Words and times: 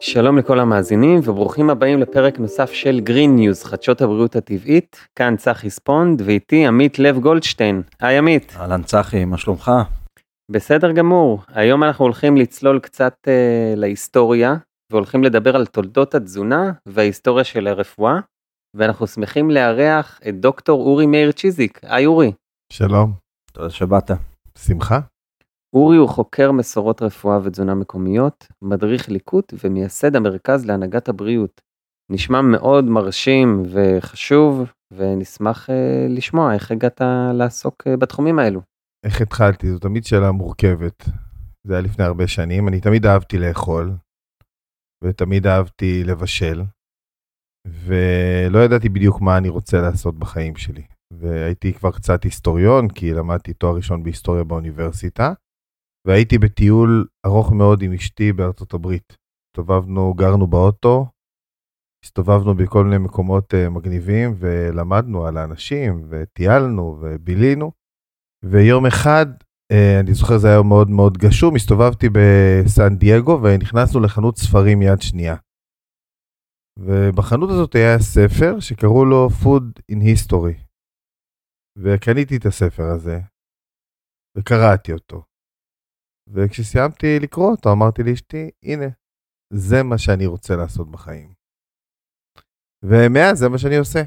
שלום 0.00 0.38
לכל 0.38 0.60
המאזינים 0.60 1.20
וברוכים 1.24 1.70
הבאים 1.70 1.98
לפרק 2.00 2.38
נוסף 2.38 2.72
של 2.72 3.00
Green 3.06 3.38
News, 3.40 3.68
חדשות 3.68 4.02
הבריאות 4.02 4.36
הטבעית. 4.36 5.08
כאן 5.18 5.36
צחי 5.36 5.70
ספונד 5.70 6.22
ואיתי 6.24 6.66
עמית 6.66 6.98
לב 6.98 7.18
גולדשטיין. 7.18 7.82
היי 8.00 8.18
עמית. 8.18 8.56
אהלן 8.56 8.82
צחי, 8.82 9.24
מה 9.24 9.38
שלומך? 9.38 9.70
בסדר 10.50 10.92
גמור. 10.92 11.42
היום 11.48 11.84
אנחנו 11.84 12.04
הולכים 12.04 12.36
לצלול 12.36 12.78
קצת 12.78 13.14
uh, 13.24 13.78
להיסטוריה 13.78 14.54
והולכים 14.92 15.24
לדבר 15.24 15.56
על 15.56 15.66
תולדות 15.66 16.14
התזונה 16.14 16.72
וההיסטוריה 16.86 17.44
של 17.44 17.66
הרפואה. 17.66 18.18
ואנחנו 18.76 19.06
שמחים 19.06 19.50
לארח 19.50 20.20
את 20.28 20.40
דוקטור 20.40 20.82
אורי 20.82 21.06
מאיר 21.06 21.32
צ'יזיק. 21.32 21.80
היי 21.82 22.06
אורי. 22.06 22.32
שלום. 22.72 23.12
תודה 23.52 23.70
שבאת. 23.70 24.10
שמחה. 24.58 24.98
אורי 25.76 25.96
הוא 25.96 26.08
חוקר 26.08 26.52
מסורות 26.52 27.02
רפואה 27.02 27.38
ותזונה 27.44 27.74
מקומיות, 27.74 28.46
מדריך 28.62 29.08
ליקוט 29.08 29.54
ומייסד 29.64 30.16
המרכז 30.16 30.66
להנהגת 30.66 31.08
הבריאות. 31.08 31.60
נשמע 32.10 32.40
מאוד 32.42 32.84
מרשים 32.84 33.62
וחשוב, 33.72 34.70
ונשמח 34.92 35.70
uh, 35.70 35.72
לשמוע 36.08 36.54
איך 36.54 36.70
הגעת 36.70 37.00
לעסוק 37.34 37.86
uh, 37.86 37.96
בתחומים 37.96 38.38
האלו. 38.38 38.60
איך 39.06 39.20
התחלתי? 39.20 39.70
זו 39.72 39.78
תמיד 39.78 40.04
שאלה 40.04 40.32
מורכבת. 40.32 41.04
זה 41.66 41.72
היה 41.72 41.82
לפני 41.82 42.04
הרבה 42.04 42.26
שנים. 42.26 42.68
אני 42.68 42.80
תמיד 42.80 43.06
אהבתי 43.06 43.38
לאכול, 43.38 43.92
ותמיד 45.04 45.46
אהבתי 45.46 46.04
לבשל, 46.04 46.62
ולא 47.66 48.58
ידעתי 48.58 48.88
בדיוק 48.88 49.20
מה 49.20 49.36
אני 49.36 49.48
רוצה 49.48 49.80
לעשות 49.80 50.18
בחיים 50.18 50.56
שלי. 50.56 50.82
והייתי 51.12 51.72
כבר 51.72 51.90
קצת 51.90 52.24
היסטוריון, 52.24 52.88
כי 52.88 53.14
למדתי 53.14 53.52
תואר 53.52 53.76
ראשון 53.76 54.02
בהיסטוריה 54.02 54.44
באוניברסיטה. 54.44 55.32
והייתי 56.06 56.38
בטיול 56.38 57.06
ארוך 57.26 57.52
מאוד 57.52 57.82
עם 57.82 57.92
אשתי 57.92 58.32
בארצות 58.32 58.74
הברית. 58.74 59.16
הסתובבנו, 59.48 60.14
גרנו 60.14 60.46
באוטו, 60.46 61.06
הסתובבנו 62.04 62.54
בכל 62.54 62.84
מיני 62.84 62.98
מקומות 62.98 63.54
uh, 63.54 63.70
מגניבים 63.70 64.34
ולמדנו 64.38 65.26
על 65.26 65.36
האנשים 65.36 66.06
וטיילנו 66.10 66.98
ובילינו. 67.00 67.72
ויום 68.44 68.86
אחד, 68.86 69.26
uh, 69.72 69.74
אני 70.00 70.14
זוכר 70.14 70.38
זה 70.38 70.48
היה 70.48 70.62
מאוד 70.62 70.90
מאוד 70.90 71.18
גשום, 71.18 71.56
הסתובבתי 71.56 72.06
בסן 72.08 72.96
דייגו 72.98 73.40
ונכנסנו 73.42 74.00
לחנות 74.00 74.38
ספרים 74.38 74.82
יד 74.82 75.00
שנייה. 75.00 75.36
ובחנות 76.78 77.50
הזאת 77.50 77.74
היה 77.74 77.98
ספר 77.98 78.60
שקראו 78.60 79.04
לו 79.04 79.28
Food 79.42 79.82
in 79.92 79.98
History. 79.98 80.66
וקניתי 81.78 82.36
את 82.36 82.46
הספר 82.46 82.84
הזה 82.94 83.18
וקראתי 84.38 84.92
אותו. 84.92 85.22
וכשסיימתי 86.28 87.18
לקרוא 87.20 87.50
אותו 87.50 87.72
אמרתי 87.72 88.02
לאשתי, 88.02 88.50
הנה, 88.62 88.86
זה 89.52 89.82
מה 89.82 89.98
שאני 89.98 90.26
רוצה 90.26 90.56
לעשות 90.56 90.90
בחיים. 90.90 91.32
ומאז 92.82 93.38
זה 93.38 93.48
מה 93.48 93.58
שאני 93.58 93.76
עושה. 93.76 94.02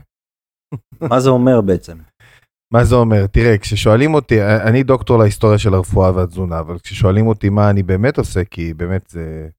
מה 1.02 1.20
זה 1.20 1.30
אומר 1.30 1.62
בעצם? 1.62 1.98
מה 2.74 2.84
זה 2.84 2.96
אומר? 2.96 3.28
תראה, 3.28 3.58
כששואלים 3.58 4.14
אותי, 4.14 4.36
אני 4.68 4.84
דוקטור 4.84 5.18
להיסטוריה 5.18 5.58
של 5.58 5.74
הרפואה 5.74 6.16
והתזונה, 6.16 6.60
אבל 6.60 6.80
כששואלים 6.80 7.28
אותי 7.28 7.50
מה 7.50 7.70
אני 7.70 7.84
באמת 7.84 8.18
עושה, 8.18 8.46
כי 8.46 8.74
באמת 8.74 9.10
זה, 9.10 9.50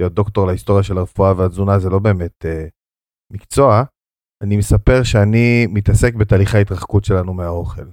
להיות 0.00 0.12
דוקטור 0.12 0.46
להיסטוריה 0.46 0.82
של 0.82 0.98
הרפואה 0.98 1.32
והתזונה 1.36 1.78
זה 1.78 1.90
לא 1.90 1.98
באמת 1.98 2.44
אה, 2.44 2.66
מקצוע, 3.32 3.82
אני 4.42 4.56
מספר 4.56 5.02
שאני 5.02 5.66
מתעסק 5.66 6.14
בתהליכי 6.14 6.56
ההתרחקות 6.56 7.04
שלנו 7.04 7.34
מהאוכל. 7.34 7.86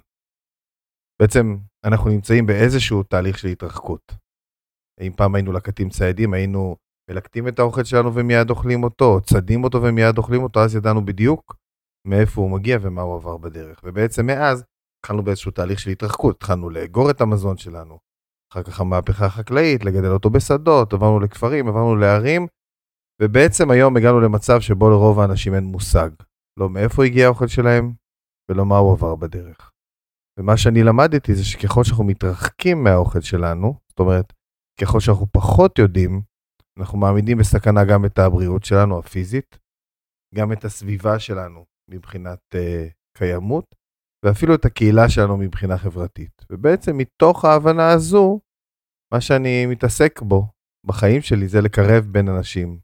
בעצם 1.21 1.57
אנחנו 1.85 2.09
נמצאים 2.09 2.45
באיזשהו 2.45 3.03
תהליך 3.03 3.37
של 3.37 3.47
התרחקות. 3.47 4.15
אם 5.01 5.11
פעם 5.15 5.35
היינו 5.35 5.51
לקטים 5.51 5.89
ציידים, 5.89 6.33
היינו 6.33 6.75
מלקטים 7.09 7.47
את 7.47 7.59
האוכל 7.59 7.83
שלנו 7.83 8.15
ומיד 8.15 8.49
אוכלים 8.49 8.83
אותו, 8.83 9.05
או 9.05 9.21
צדים 9.21 9.63
אותו 9.63 9.81
ומיד 9.83 10.17
אוכלים 10.17 10.43
אותו, 10.43 10.59
אז 10.59 10.75
ידענו 10.75 11.05
בדיוק 11.05 11.55
מאיפה 12.07 12.41
הוא 12.41 12.51
מגיע 12.51 12.77
ומה 12.81 13.01
הוא 13.01 13.15
עבר 13.15 13.37
בדרך. 13.37 13.81
ובעצם 13.83 14.25
מאז 14.25 14.63
התחלנו 14.99 15.23
באיזשהו 15.23 15.51
תהליך 15.51 15.79
של 15.79 15.89
התרחקות, 15.89 16.35
התחלנו 16.35 16.69
לאגור 16.69 17.09
את 17.09 17.21
המזון 17.21 17.57
שלנו, 17.57 17.99
אחר 18.53 18.63
כך 18.63 18.79
המהפכה 18.79 19.25
החקלאית, 19.25 19.85
לגדל 19.85 20.11
אותו 20.11 20.29
בשדות, 20.29 20.93
עברנו 20.93 21.19
לכפרים, 21.19 21.67
עברנו 21.67 21.95
לערים, 21.95 22.47
ובעצם 23.21 23.71
היום 23.71 23.97
הגענו 23.97 24.19
למצב 24.19 24.59
שבו 24.59 24.89
לרוב 24.89 25.19
האנשים 25.19 25.53
אין 25.53 25.63
מושג, 25.63 26.09
לא 26.59 26.69
מאיפה 26.69 27.05
הגיע 27.05 27.25
האוכל 27.25 27.47
שלהם 27.47 27.93
ולא 28.51 28.65
מה 28.65 28.77
הוא 28.77 28.91
עבר 28.91 29.15
בדרך. 29.15 29.72
ומה 30.39 30.57
שאני 30.57 30.83
למדתי 30.83 31.35
זה 31.35 31.45
שככל 31.45 31.83
שאנחנו 31.83 32.03
מתרחקים 32.03 32.83
מהאוכל 32.83 33.21
שלנו, 33.21 33.73
זאת 33.89 33.99
אומרת, 33.99 34.33
ככל 34.81 34.99
שאנחנו 34.99 35.27
פחות 35.31 35.79
יודעים, 35.79 36.21
אנחנו 36.79 36.97
מעמידים 36.97 37.37
בסכנה 37.37 37.85
גם 37.85 38.05
את 38.05 38.19
הבריאות 38.19 38.63
שלנו 38.63 38.99
הפיזית, 38.99 39.57
גם 40.35 40.51
את 40.51 40.65
הסביבה 40.65 41.19
שלנו 41.19 41.65
מבחינת 41.89 42.39
uh, 42.53 42.57
קיימות, 43.17 43.75
ואפילו 44.25 44.55
את 44.55 44.65
הקהילה 44.65 45.09
שלנו 45.09 45.37
מבחינה 45.37 45.77
חברתית. 45.77 46.45
ובעצם 46.49 46.97
מתוך 46.97 47.45
ההבנה 47.45 47.89
הזו, 47.93 48.39
מה 49.13 49.21
שאני 49.21 49.65
מתעסק 49.65 50.21
בו 50.21 50.47
בחיים 50.85 51.21
שלי 51.21 51.47
זה 51.47 51.61
לקרב 51.61 52.05
בין 52.11 52.27
אנשים 52.27 52.79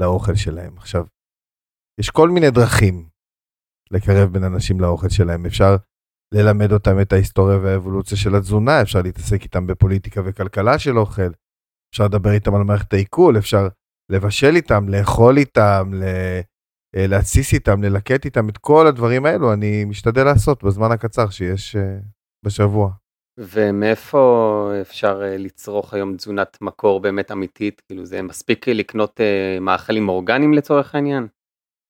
לאוכל 0.00 0.34
שלהם. 0.34 0.78
עכשיו, 0.78 1.06
יש 2.00 2.10
כל 2.10 2.30
מיני 2.30 2.50
דרכים 2.50 3.08
לקרב 3.90 4.32
בין 4.32 4.44
אנשים 4.44 4.80
לאוכל 4.80 5.08
שלהם. 5.08 5.46
אפשר 5.46 5.76
ללמד 6.34 6.72
אותם 6.72 7.00
את 7.00 7.12
ההיסטוריה 7.12 7.58
והאבולוציה 7.58 8.16
של 8.16 8.34
התזונה, 8.34 8.82
אפשר 8.82 9.02
להתעסק 9.02 9.42
איתם 9.42 9.66
בפוליטיקה 9.66 10.20
וכלכלה 10.24 10.78
של 10.78 10.98
אוכל, 10.98 11.30
אפשר 11.92 12.04
לדבר 12.04 12.30
איתם 12.30 12.54
על 12.54 12.62
מערכת 12.62 12.92
העיכול, 12.92 13.38
אפשר 13.38 13.68
לבשל 14.10 14.56
איתם, 14.56 14.88
לאכול 14.88 15.36
איתם, 15.38 15.90
אה, 16.02 16.40
להתסיס 16.96 17.52
איתם, 17.52 17.82
ללקט 17.82 18.24
איתם, 18.24 18.48
את 18.48 18.58
כל 18.58 18.86
הדברים 18.86 19.26
האלו 19.26 19.52
אני 19.52 19.84
משתדל 19.84 20.24
לעשות 20.24 20.64
בזמן 20.64 20.90
הקצר 20.90 21.30
שיש 21.30 21.76
אה, 21.76 21.96
בשבוע. 22.44 22.90
ומאיפה 23.38 24.70
אפשר 24.80 25.20
אה, 25.22 25.36
לצרוך 25.36 25.94
היום 25.94 26.16
תזונת 26.16 26.58
מקור 26.60 27.00
באמת 27.00 27.32
אמיתית? 27.32 27.82
כאילו 27.86 28.04
זה 28.06 28.22
מספיק 28.22 28.68
לקנות 28.68 29.20
מאכלים 29.60 30.08
אורגניים 30.08 30.54
לצורך 30.54 30.94
העניין? 30.94 31.26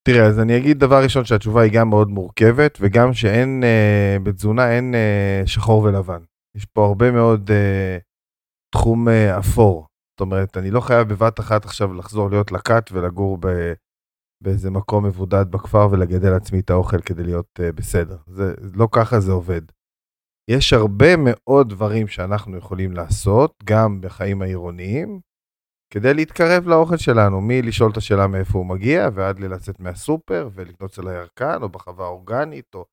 תראה, 0.09 0.27
אז 0.27 0.39
אני 0.41 0.57
אגיד 0.57 0.79
דבר 0.79 1.03
ראשון 1.03 1.25
שהתשובה 1.25 1.63
היא 1.63 1.73
גם 1.73 1.89
מאוד 1.89 2.09
מורכבת, 2.09 2.79
וגם 2.81 3.15
שאין, 3.15 3.65
אה, 3.65 4.17
בתזונה 4.23 4.73
אין 4.77 4.95
אה, 4.95 5.43
שחור 5.47 5.83
ולבן. 5.83 6.21
יש 6.57 6.65
פה 6.65 6.87
הרבה 6.87 7.11
מאוד 7.11 7.51
אה, 7.51 7.99
תחום 8.75 9.09
אה, 9.09 9.39
אפור. 9.39 9.87
זאת 10.13 10.21
אומרת, 10.21 10.57
אני 10.57 10.71
לא 10.71 10.81
חייב 10.81 11.09
בבת 11.09 11.41
אחת 11.41 11.65
עכשיו 11.65 11.95
לחזור 11.95 12.31
להיות 12.31 12.53
לקט 12.53 12.91
ולגור 12.93 13.39
ב, 13.41 13.73
באיזה 14.45 14.71
מקום 14.71 15.07
מבודד 15.07 15.45
בכפר 15.51 15.89
ולגדל 15.91 16.31
לעצמי 16.31 16.61
את 16.61 16.71
האוכל 16.71 17.01
כדי 17.01 17.23
להיות 17.23 17.61
אה, 17.61 17.73
בסדר. 17.73 18.17
זה, 18.27 18.55
לא 18.75 18.89
ככה 18.93 19.21
זה 19.21 19.33
עובד. 19.33 19.63
יש 20.51 20.73
הרבה 20.73 21.17
מאוד 21.19 21.69
דברים 21.69 22.09
שאנחנו 22.09 22.57
יכולים 22.57 22.93
לעשות, 22.93 23.55
גם 23.65 24.01
בחיים 24.01 24.43
העירוניים, 24.43 25.21
כדי 25.95 26.15
להתקרב 26.15 26.69
לאוכל 26.69 26.97
שלנו, 26.97 27.41
מלשאול 27.41 27.91
את 27.91 27.97
השאלה 27.97 28.27
מאיפה 28.27 28.59
הוא 28.59 28.67
מגיע, 28.67 29.09
ועד 29.15 29.41
לצאת 29.41 29.81
מהסופר 29.81 30.49
ולקנות 30.55 30.91
אצל 30.91 31.09
הירקן, 31.09 31.63
או 31.63 31.69
בחווה 31.69 32.07
אורגנית, 32.07 32.75
או... 32.75 32.85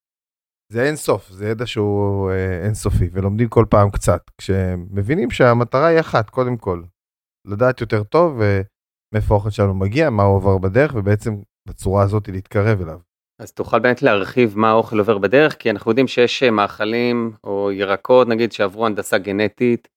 זה 0.72 0.82
אין 0.82 0.96
סוף, 0.96 1.28
זה 1.28 1.48
ידע 1.48 1.66
שהוא 1.66 2.30
אה, 2.30 2.64
אינסופי, 2.64 3.08
ולומדים 3.12 3.48
כל 3.48 3.64
פעם 3.70 3.90
קצת, 3.90 4.20
כשמבינים 4.38 5.30
שהמטרה 5.30 5.86
היא 5.86 6.00
אחת, 6.00 6.30
קודם 6.30 6.56
כל, 6.56 6.82
לדעת 7.46 7.80
יותר 7.80 8.02
טוב 8.02 8.40
מאיפה 9.14 9.34
האוכל 9.34 9.50
שלנו 9.50 9.74
מגיע, 9.74 10.10
מה 10.10 10.22
הוא 10.22 10.36
עבר 10.36 10.58
בדרך, 10.58 10.94
ובעצם 10.94 11.34
בצורה 11.68 12.02
הזאת 12.02 12.28
להתקרב 12.28 12.80
אליו. 12.80 12.98
אז 13.40 13.52
תוכל 13.52 13.78
באמת 13.78 14.02
להרחיב 14.02 14.58
מה 14.58 14.70
האוכל 14.70 14.98
עובר 14.98 15.18
בדרך, 15.18 15.56
כי 15.58 15.70
אנחנו 15.70 15.90
יודעים 15.90 16.08
שיש 16.08 16.42
אה, 16.42 16.50
מאכלים 16.50 17.32
או 17.44 17.72
ירקות, 17.72 18.28
נגיד, 18.28 18.52
שעברו 18.52 18.86
הנדסה 18.86 19.18
גנטית, 19.18 19.88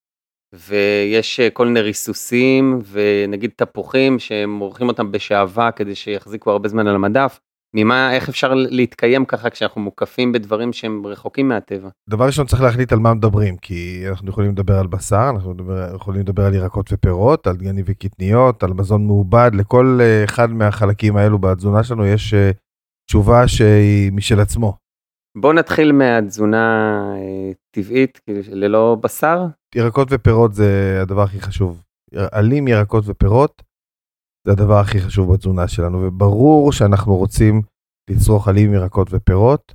ויש 0.53 1.39
אה, 1.39 1.49
כל 1.49 1.67
מיני 1.67 1.81
ריסוסים 1.81 2.79
ונגיד 2.91 3.51
תפוחים 3.55 4.19
שהם 4.19 4.49
מורחים 4.49 4.87
אותם 4.87 5.11
בשעווה 5.11 5.71
כדי 5.71 5.95
שיחזיקו 5.95 6.51
הרבה 6.51 6.69
זמן 6.69 6.87
על 6.87 6.95
המדף. 6.95 7.39
ממה, 7.75 8.13
איך 8.13 8.29
אפשר 8.29 8.53
להתקיים 8.53 9.25
ככה 9.25 9.49
כשאנחנו 9.49 9.81
מוקפים 9.81 10.31
בדברים 10.31 10.73
שהם 10.73 11.07
רחוקים 11.07 11.47
מהטבע? 11.47 11.89
דבר 12.09 12.25
ראשון 12.25 12.45
צריך 12.45 12.61
להחליט 12.61 12.93
על 12.93 12.99
מה 12.99 13.13
מדברים, 13.13 13.57
כי 13.57 14.03
אנחנו 14.09 14.29
יכולים 14.29 14.51
לדבר 14.51 14.79
על 14.79 14.87
בשר, 14.87 15.29
אנחנו 15.35 15.53
מדבר, 15.53 15.95
יכולים 15.95 16.21
לדבר 16.21 16.45
על 16.45 16.53
ירקות 16.53 16.89
ופירות, 16.93 17.47
על 17.47 17.55
דגנים 17.55 17.85
וקטניות, 17.87 18.63
על 18.63 18.73
מזון 18.73 19.07
מעובד, 19.07 19.51
לכל 19.53 19.97
אה, 20.01 20.23
אחד 20.23 20.49
מהחלקים 20.49 21.17
האלו 21.17 21.39
בתזונה 21.39 21.83
שלנו 21.83 22.05
יש 22.05 22.33
אה, 22.33 22.51
תשובה 23.09 23.47
שהיא 23.47 24.11
משל 24.11 24.39
עצמו. 24.39 24.77
בוא 25.37 25.53
נתחיל 25.53 25.91
מהתזונה 25.91 27.03
טבעית, 27.71 28.17
כאילו 28.25 28.39
ללא 28.51 28.97
בשר, 29.01 29.45
ירקות 29.75 30.07
ופירות 30.11 30.53
זה 30.53 30.99
הדבר 31.01 31.21
הכי 31.21 31.41
חשוב. 31.41 31.83
עלים, 32.31 32.67
ירקות 32.67 33.03
ופירות 33.07 33.63
זה 34.47 34.51
הדבר 34.51 34.79
הכי 34.79 34.99
חשוב 34.99 35.33
בתזונה 35.33 35.67
שלנו, 35.67 36.01
וברור 36.01 36.71
שאנחנו 36.71 37.15
רוצים 37.15 37.61
לצרוך 38.09 38.47
עלים, 38.47 38.73
ירקות 38.73 39.07
ופירות, 39.11 39.73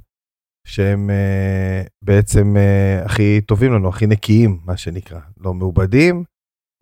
שהם 0.67 1.11
uh, 1.11 1.89
בעצם 2.05 2.55
uh, 2.57 3.05
הכי 3.05 3.41
טובים 3.41 3.73
לנו, 3.73 3.89
הכי 3.89 4.07
נקיים, 4.07 4.61
מה 4.65 4.77
שנקרא. 4.77 5.21
לא 5.37 5.55
מעובדים, 5.55 6.25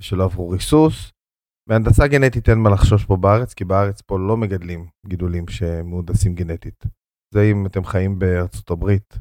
שלא 0.00 0.25
עברו 0.25 0.50
ריסוס, 0.50 1.12
בהנדסה 1.69 2.06
גנטית 2.06 2.49
אין 2.49 2.59
מה 2.59 2.71
לחשוש 2.71 3.05
פה 3.05 3.17
בארץ, 3.17 3.55
כי 3.55 3.64
בארץ 3.64 4.00
פה 4.00 4.19
לא 4.19 4.37
מגדלים 4.37 4.87
גידולים 5.06 5.49
שמהונדסים 5.49 6.35
גנטית. 6.35 6.85
זה 7.35 7.43
אם 7.43 7.67
אתם 7.67 7.85
חיים 7.85 8.19
בארצות 8.19 8.71
הברית 8.71 9.19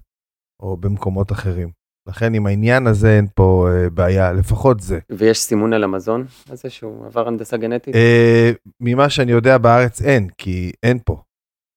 או 0.61 0.77
במקומות 0.77 1.31
אחרים. 1.31 1.76
לכן 2.07 2.33
עם 2.33 2.47
העניין 2.47 2.87
הזה 2.87 3.17
אין 3.17 3.27
פה 3.35 3.67
אה, 3.71 3.89
בעיה, 3.89 4.33
לפחות 4.33 4.79
זה. 4.79 4.99
ויש 5.09 5.39
סימון 5.39 5.73
על 5.73 5.83
המזון 5.83 6.25
הזה 6.49 6.69
שהוא 6.69 7.05
עבר 7.05 7.27
הנדסה 7.27 7.57
גנטית? 7.57 7.95
אה, 7.95 8.51
ממה 8.81 9.09
שאני 9.09 9.31
יודע 9.31 9.57
בארץ 9.57 10.01
אין, 10.01 10.27
כי 10.37 10.71
אין 10.83 10.99
פה. 11.05 11.21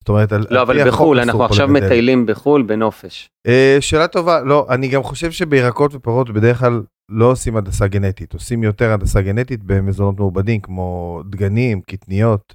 זאת 0.01 0.09
אומרת, 0.09 0.33
על, 0.33 0.47
לא, 0.51 0.63
אבל 0.63 0.89
בחו"ל, 0.89 1.21
אנחנו 1.21 1.45
עכשיו 1.45 1.69
לגדל. 1.73 1.87
מטיילים 1.87 2.27
בחו"ל 2.27 2.63
בנופש. 2.63 3.31
אה, 3.47 3.77
שאלה 3.81 4.09
טובה, 4.09 4.41
לא, 4.41 4.67
אני 4.71 4.89
גם 4.89 5.03
חושב 5.03 5.31
שבירקות 5.31 5.95
ופירות 5.95 6.31
בדרך 6.31 6.59
כלל 6.59 6.83
לא 7.09 7.31
עושים 7.31 7.57
הנדסה 7.57 7.87
גנטית, 7.87 8.33
עושים 8.33 8.63
יותר 8.63 8.91
הנדסה 8.91 9.23
גנטית 9.23 9.65
במזונות 9.65 10.19
מעובדים 10.19 10.61
כמו 10.61 11.21
דגנים, 11.31 11.81
קטניות, 11.81 12.55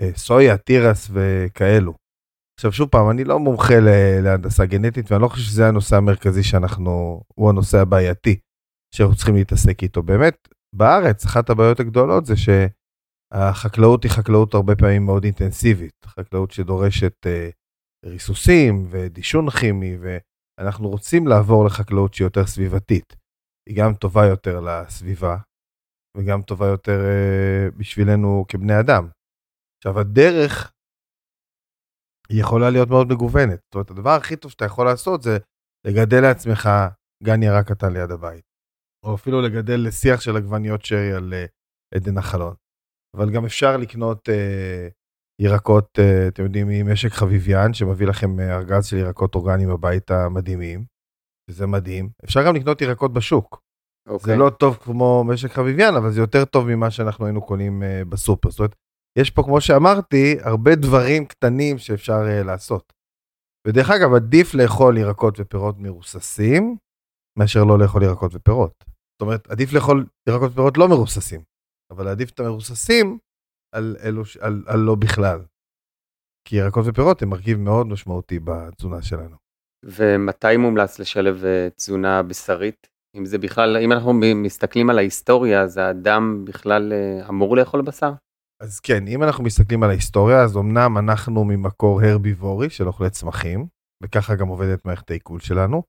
אה, 0.00 0.10
סויה, 0.16 0.56
תירס 0.56 1.10
וכאלו. 1.12 1.94
עכשיו 2.58 2.72
שוב 2.72 2.88
פעם, 2.88 3.10
אני 3.10 3.24
לא 3.24 3.38
מומחה 3.38 3.74
להנדסה 4.22 4.66
גנטית 4.66 5.12
ואני 5.12 5.22
לא 5.22 5.28
חושב 5.28 5.42
שזה 5.42 5.68
הנושא 5.68 5.96
המרכזי 5.96 6.42
שאנחנו, 6.42 7.22
הוא 7.34 7.50
הנושא 7.50 7.78
הבעייתי 7.78 8.40
שאנחנו 8.94 9.16
צריכים 9.16 9.34
להתעסק 9.34 9.82
איתו. 9.82 10.02
באמת, 10.02 10.48
בארץ 10.74 11.24
אחת 11.24 11.50
הבעיות 11.50 11.80
הגדולות 11.80 12.26
זה 12.26 12.34
שהחקלאות 12.36 14.02
היא 14.02 14.10
חקלאות 14.10 14.54
הרבה 14.54 14.76
פעמים 14.76 15.04
מאוד 15.06 15.24
אינטנסיבית, 15.24 16.04
חקלאות 16.06 16.50
שדורשת 16.50 17.26
אה, 17.26 17.48
ריסוסים 18.04 18.86
ודישון 18.90 19.50
כימי 19.50 19.96
ואנחנו 20.00 20.88
רוצים 20.88 21.26
לעבור 21.26 21.64
לחקלאות 21.64 22.14
שהיא 22.14 22.26
יותר 22.26 22.46
סביבתית. 22.46 23.16
היא 23.68 23.76
גם 23.76 23.94
טובה 23.94 24.26
יותר 24.26 24.60
לסביבה 24.60 25.36
וגם 26.16 26.42
טובה 26.42 26.66
יותר 26.66 27.00
אה, 27.00 27.70
בשבילנו 27.76 28.44
כבני 28.48 28.80
אדם. 28.80 29.08
עכשיו 29.78 30.00
הדרך 30.00 30.72
היא 32.32 32.40
יכולה 32.40 32.70
להיות 32.70 32.88
מאוד 32.88 33.08
מגוונת. 33.08 33.60
זאת 33.64 33.74
אומרת, 33.74 33.90
הדבר 33.90 34.10
הכי 34.10 34.36
טוב 34.36 34.50
שאתה 34.50 34.64
יכול 34.64 34.86
לעשות 34.86 35.22
זה 35.22 35.38
לגדל 35.86 36.20
לעצמך 36.22 36.68
גן 37.24 37.42
ירק 37.42 37.68
קטן 37.68 37.92
ליד 37.92 38.10
הבית. 38.10 38.42
או 39.04 39.14
אפילו 39.14 39.42
לגדל 39.42 39.90
שיח 39.90 40.20
של 40.20 40.36
עגבניות 40.36 40.84
שרי 40.84 41.12
על 41.12 41.34
אה, 41.34 41.46
עדן 41.94 42.18
החלון. 42.18 42.54
אבל 43.16 43.30
גם 43.30 43.44
אפשר 43.44 43.76
לקנות 43.76 44.28
אה, 44.28 44.88
ירקות, 45.42 45.98
אה, 45.98 46.28
אתם 46.28 46.42
יודעים, 46.42 46.66
ממשק 46.68 47.12
חביביאן, 47.12 47.74
שמביא 47.74 48.06
לכם 48.06 48.40
אה, 48.40 48.56
ארגז 48.56 48.86
של 48.86 48.96
ירקות 48.96 49.34
אורגניים 49.34 49.70
הביתה 49.70 50.28
מדהימים, 50.28 50.84
שזה 51.50 51.66
מדהים. 51.66 52.10
אפשר 52.24 52.40
גם 52.46 52.56
לקנות 52.56 52.80
ירקות 52.80 53.12
בשוק. 53.12 53.62
זה 54.08 54.14
אוקיי. 54.14 54.36
לא 54.38 54.50
טוב 54.50 54.76
כמו 54.76 55.24
משק 55.24 55.50
חביביאן, 55.50 55.94
אבל 55.96 56.10
זה 56.10 56.20
יותר 56.20 56.44
טוב 56.44 56.66
ממה 56.68 56.90
שאנחנו 56.90 57.26
היינו 57.26 57.46
קונים 57.46 57.82
אה, 57.82 58.02
בסופר. 58.08 58.50
זאת 58.50 58.58
אומרת, 58.58 58.74
יש 59.20 59.30
פה, 59.30 59.42
כמו 59.42 59.60
שאמרתי, 59.60 60.36
הרבה 60.40 60.74
דברים 60.74 61.26
קטנים 61.26 61.78
שאפשר 61.78 62.20
אה, 62.26 62.42
לעשות. 62.42 62.92
ודרך 63.66 63.90
אגב, 63.90 64.14
עדיף 64.14 64.54
לאכול 64.54 64.96
ירקות 64.96 65.40
ופירות 65.40 65.78
מרוססים, 65.78 66.76
מאשר 67.38 67.64
לא 67.64 67.78
לאכול 67.78 68.02
ירקות 68.02 68.34
ופירות. 68.34 68.84
זאת 68.88 69.20
אומרת, 69.20 69.50
עדיף 69.50 69.72
לאכול 69.72 70.06
ירקות 70.28 70.50
ופירות 70.52 70.78
לא 70.78 70.88
מרוססים, 70.88 71.42
אבל 71.92 72.08
עדיף 72.08 72.30
את 72.30 72.40
המרוססים 72.40 73.18
על, 73.74 73.96
אלו, 74.04 74.22
על, 74.40 74.64
על 74.66 74.80
לא 74.80 74.94
בכלל. 74.94 75.40
כי 76.48 76.56
ירקות 76.56 76.84
ופירות 76.86 77.22
הם 77.22 77.28
מרכיב 77.28 77.58
מאוד 77.58 77.86
משמעותי 77.86 78.38
בתזונה 78.38 79.02
שלנו. 79.02 79.36
ומתי 79.84 80.56
מומלץ 80.56 80.98
לשלב 80.98 81.44
אה, 81.44 81.68
תזונה 81.76 82.22
בשרית? 82.22 82.86
אם 83.16 83.24
זה 83.24 83.38
בכלל, 83.38 83.76
אם 83.76 83.92
אנחנו 83.92 84.12
מסתכלים 84.34 84.90
על 84.90 84.98
ההיסטוריה, 84.98 85.62
אז 85.62 85.76
האדם 85.76 86.44
בכלל 86.44 86.92
אה, 86.92 87.28
אמור 87.28 87.56
לאכול 87.56 87.82
בשר? 87.82 88.12
אז 88.62 88.80
כן, 88.80 89.08
אם 89.08 89.22
אנחנו 89.22 89.44
מסתכלים 89.44 89.82
על 89.82 89.90
ההיסטוריה, 89.90 90.42
אז 90.44 90.56
אמנם 90.56 90.98
אנחנו 90.98 91.44
ממקור 91.44 92.02
הרביבורי 92.02 92.70
של 92.70 92.86
אוכלי 92.86 93.10
צמחים, 93.10 93.66
וככה 94.02 94.34
גם 94.34 94.48
עובדת 94.48 94.84
מערכת 94.84 95.10
העיכול 95.10 95.40
שלנו, 95.40 95.82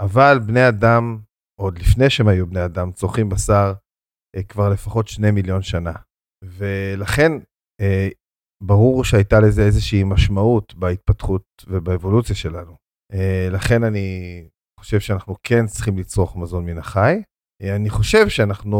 אבל 0.00 0.38
בני 0.46 0.68
אדם, 0.68 1.18
עוד 1.60 1.78
לפני 1.78 2.10
שהם 2.10 2.28
היו 2.28 2.46
בני 2.46 2.64
אדם, 2.64 2.92
צורכים 2.92 3.28
בשר 3.28 3.72
אה, 4.36 4.42
כבר 4.42 4.68
לפחות 4.68 5.08
שני 5.08 5.30
מיליון 5.30 5.62
שנה. 5.62 5.92
ולכן, 6.44 7.32
אה, 7.80 8.08
ברור 8.62 9.04
שהייתה 9.04 9.40
לזה 9.40 9.62
איזושהי 9.66 10.04
משמעות 10.04 10.74
בהתפתחות 10.74 11.42
ובאבולוציה 11.66 12.36
שלנו. 12.36 12.76
אה, 13.12 13.48
לכן 13.52 13.84
אני 13.84 14.08
חושב 14.80 15.00
שאנחנו 15.00 15.34
כן 15.42 15.66
צריכים 15.66 15.98
לצרוך 15.98 16.36
מזון 16.36 16.66
מן 16.66 16.78
החי. 16.78 17.22
אה, 17.62 17.76
אני 17.76 17.90
חושב 17.90 18.28
שאנחנו 18.28 18.78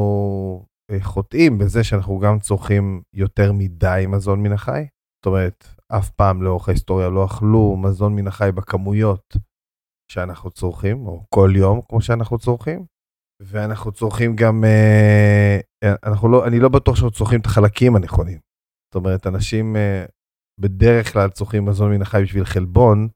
חוטאים 1.00 1.58
בזה 1.58 1.84
שאנחנו 1.84 2.19
גם 2.19 2.38
צורכים 2.38 3.02
יותר 3.12 3.52
מדי 3.52 4.04
מזון 4.08 4.42
מן 4.42 4.52
החי. 4.52 4.86
זאת 5.19 5.26
אומרת, 5.26 5.69
אף 5.88 6.10
פעם 6.10 6.42
לאורך 6.42 6.69
ההיסטוריה 6.69 7.08
לא 7.08 7.25
אכלו 7.25 7.76
מזון 7.76 8.16
מן 8.16 8.26
החי 8.26 8.50
בכמויות 8.54 9.36
שאנחנו 10.12 10.50
צורכים, 10.50 11.06
או 11.06 11.25
כל 11.34 11.50
יום 11.56 11.81
כמו 11.88 12.00
שאנחנו 12.00 12.38
צורכים. 12.38 12.84
ואנחנו 13.42 13.92
צורכים 13.92 14.36
גם, 14.36 14.64
אה, 14.64 15.60
אנחנו 16.04 16.28
לא, 16.28 16.46
אני 16.46 16.60
לא 16.60 16.69
בטוח 16.69 16.96
שאנחנו 16.96 17.10
צורכים 17.10 17.40
את 17.40 17.46
החלקים 17.46 17.96
הנכונים. 17.96 18.38
זאת 18.86 18.94
אומרת, 18.94 19.26
אנשים 19.26 19.76
אה, 19.76 20.04
בדרך 20.60 21.12
כלל 21.12 21.31
צורכים 21.31 21.64
מזון 21.64 21.92
מן 21.92 22.02
החי 22.02 22.22
בשביל 22.22 22.44
חלבון, 22.44 23.08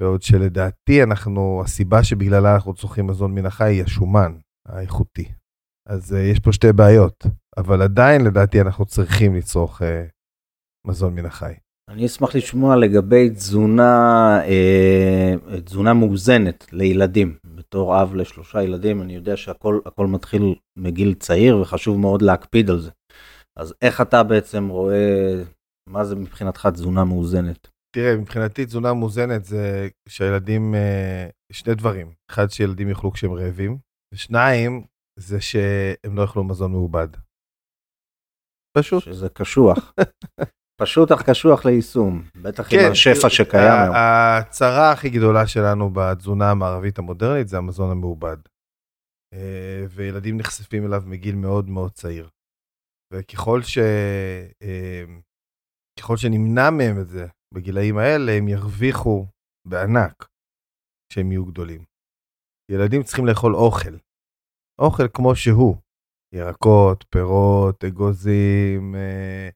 בעוד 0.00 0.22
שלדעתי 0.22 1.02
אנחנו, 1.02 1.62
הסיבה 1.64 2.04
שבגללה 2.04 2.54
אנחנו 2.54 2.74
צורכים 2.74 3.06
מזון 3.06 3.34
מן 3.34 3.46
החי 3.46 3.72
היא 3.72 3.84
השומן 3.84 4.36
האיכותי. 4.68 5.32
אז 5.88 6.12
uh, 6.12 6.16
יש 6.16 6.40
פה 6.40 6.52
שתי 6.52 6.72
בעיות, 6.72 7.26
אבל 7.56 7.82
עדיין 7.82 8.24
לדעתי 8.24 8.60
אנחנו 8.60 8.84
צריכים 8.84 9.34
לצרוך 9.34 9.82
uh, 9.82 9.84
מזון 10.86 11.14
מן 11.14 11.26
החי. 11.26 11.54
אני 11.88 12.06
אשמח 12.06 12.36
לשמוע 12.36 12.76
לגבי 12.76 13.30
תזונה, 13.30 14.40
אה, 14.44 15.34
תזונה 15.64 15.94
מאוזנת 15.94 16.66
לילדים. 16.72 17.36
בתור 17.46 18.02
אב 18.02 18.14
לשלושה 18.14 18.62
ילדים, 18.62 19.02
אני 19.02 19.14
יודע 19.14 19.36
שהכל 19.36 19.80
הכל 19.86 20.06
מתחיל 20.06 20.54
מגיל 20.78 21.14
צעיר 21.14 21.58
וחשוב 21.58 21.98
מאוד 21.98 22.22
להקפיד 22.22 22.70
על 22.70 22.80
זה. 22.80 22.90
אז 23.58 23.74
איך 23.82 24.00
אתה 24.00 24.22
בעצם 24.22 24.68
רואה, 24.68 25.42
מה 25.88 26.04
זה 26.04 26.16
מבחינתך 26.16 26.68
תזונה 26.72 27.04
מאוזנת? 27.04 27.68
תראה, 27.96 28.16
מבחינתי 28.16 28.64
תזונה 28.64 28.94
מאוזנת 28.94 29.44
זה 29.44 29.88
שהילדים, 30.08 30.74
uh, 30.74 31.52
שני 31.52 31.74
דברים. 31.74 32.12
אחד, 32.30 32.50
שילדים 32.50 32.88
יאכלו 32.88 33.12
כשהם 33.12 33.32
רעבים, 33.32 33.78
ושניים, 34.14 34.84
זה 35.18 35.40
שהם 35.40 36.16
לא 36.16 36.22
יאכלו 36.22 36.44
מזון 36.44 36.72
מעובד. 36.72 37.08
פשוט. 38.76 39.02
שזה 39.02 39.28
קשוח. 39.28 39.94
פשוט 40.82 41.12
אך 41.12 41.30
קשוח 41.30 41.64
ליישום, 41.64 42.22
בטח 42.42 42.72
עם 42.72 42.78
השפע 42.92 43.20
תראו, 43.20 43.30
שקיים 43.30 43.72
היום. 43.82 43.94
הצרה 43.96 44.92
הכי 44.92 45.10
גדולה 45.10 45.46
שלנו 45.46 45.90
בתזונה 45.90 46.50
המערבית 46.50 46.98
המודרנית 46.98 47.48
זה 47.48 47.58
המזון 47.58 47.90
המעובד. 47.90 48.36
אה, 49.34 49.84
וילדים 49.90 50.36
נחשפים 50.36 50.86
אליו 50.86 51.02
מגיל 51.06 51.34
מאוד 51.34 51.68
מאוד 51.68 51.92
צעיר. 51.92 52.28
וככל 53.12 53.62
ש... 53.62 53.78
אה, 54.62 55.04
ככל 56.00 56.16
שנמנע 56.16 56.70
מהם 56.70 57.00
את 57.00 57.08
זה 57.08 57.26
בגילאים 57.54 57.98
האלה, 57.98 58.32
הם 58.32 58.48
ירוויחו 58.48 59.26
בענק 59.68 60.28
כשהם 61.12 61.32
יהיו 61.32 61.44
גדולים. 61.44 61.84
ילדים 62.70 63.02
צריכים 63.02 63.26
לאכול 63.26 63.54
אוכל. 63.54 63.96
אוכל 64.78 65.08
כמו 65.14 65.36
שהוא. 65.36 65.76
ירקות, 66.34 67.04
פירות, 67.10 67.84
אגוזים, 67.84 68.94
אה, 68.94 69.48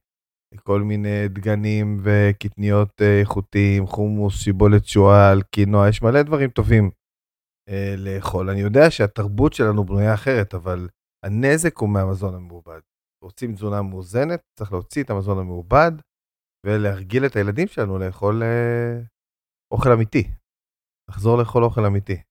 כל 0.63 0.81
מיני 0.81 1.27
דגנים 1.27 2.01
וקטניות 2.03 3.01
אה, 3.01 3.19
איכותיים, 3.19 3.87
חומוס, 3.87 4.43
שיבולת 4.43 4.85
שועל, 4.85 5.41
קינוע, 5.41 5.89
יש 5.89 6.01
מלא 6.01 6.21
דברים 6.21 6.49
טובים 6.49 6.91
אה, 7.69 7.95
לאכול. 7.97 8.49
אני 8.49 8.59
יודע 8.59 8.91
שהתרבות 8.91 9.53
שלנו 9.53 9.83
בנויה 9.83 10.13
אחרת, 10.13 10.53
אבל 10.53 10.89
הנזק 11.25 11.77
הוא 11.77 11.89
מהמזון 11.89 12.35
המעובד. 12.35 12.79
רוצים 13.23 13.53
תזונה 13.53 13.81
מאוזנת, 13.81 14.41
צריך 14.59 14.71
להוציא 14.71 15.03
את 15.03 15.09
המזון 15.09 15.39
המעובד 15.39 15.91
ולהרגיל 16.65 17.25
את 17.25 17.35
הילדים 17.35 17.67
שלנו 17.67 17.99
לאכול 17.99 18.43
אה, 18.43 19.01
אוכל 19.73 19.91
אמיתי. 19.91 20.31
לחזור 21.09 21.37
לאכול 21.37 21.63
אוכל 21.63 21.85
אמיתי. 21.85 22.21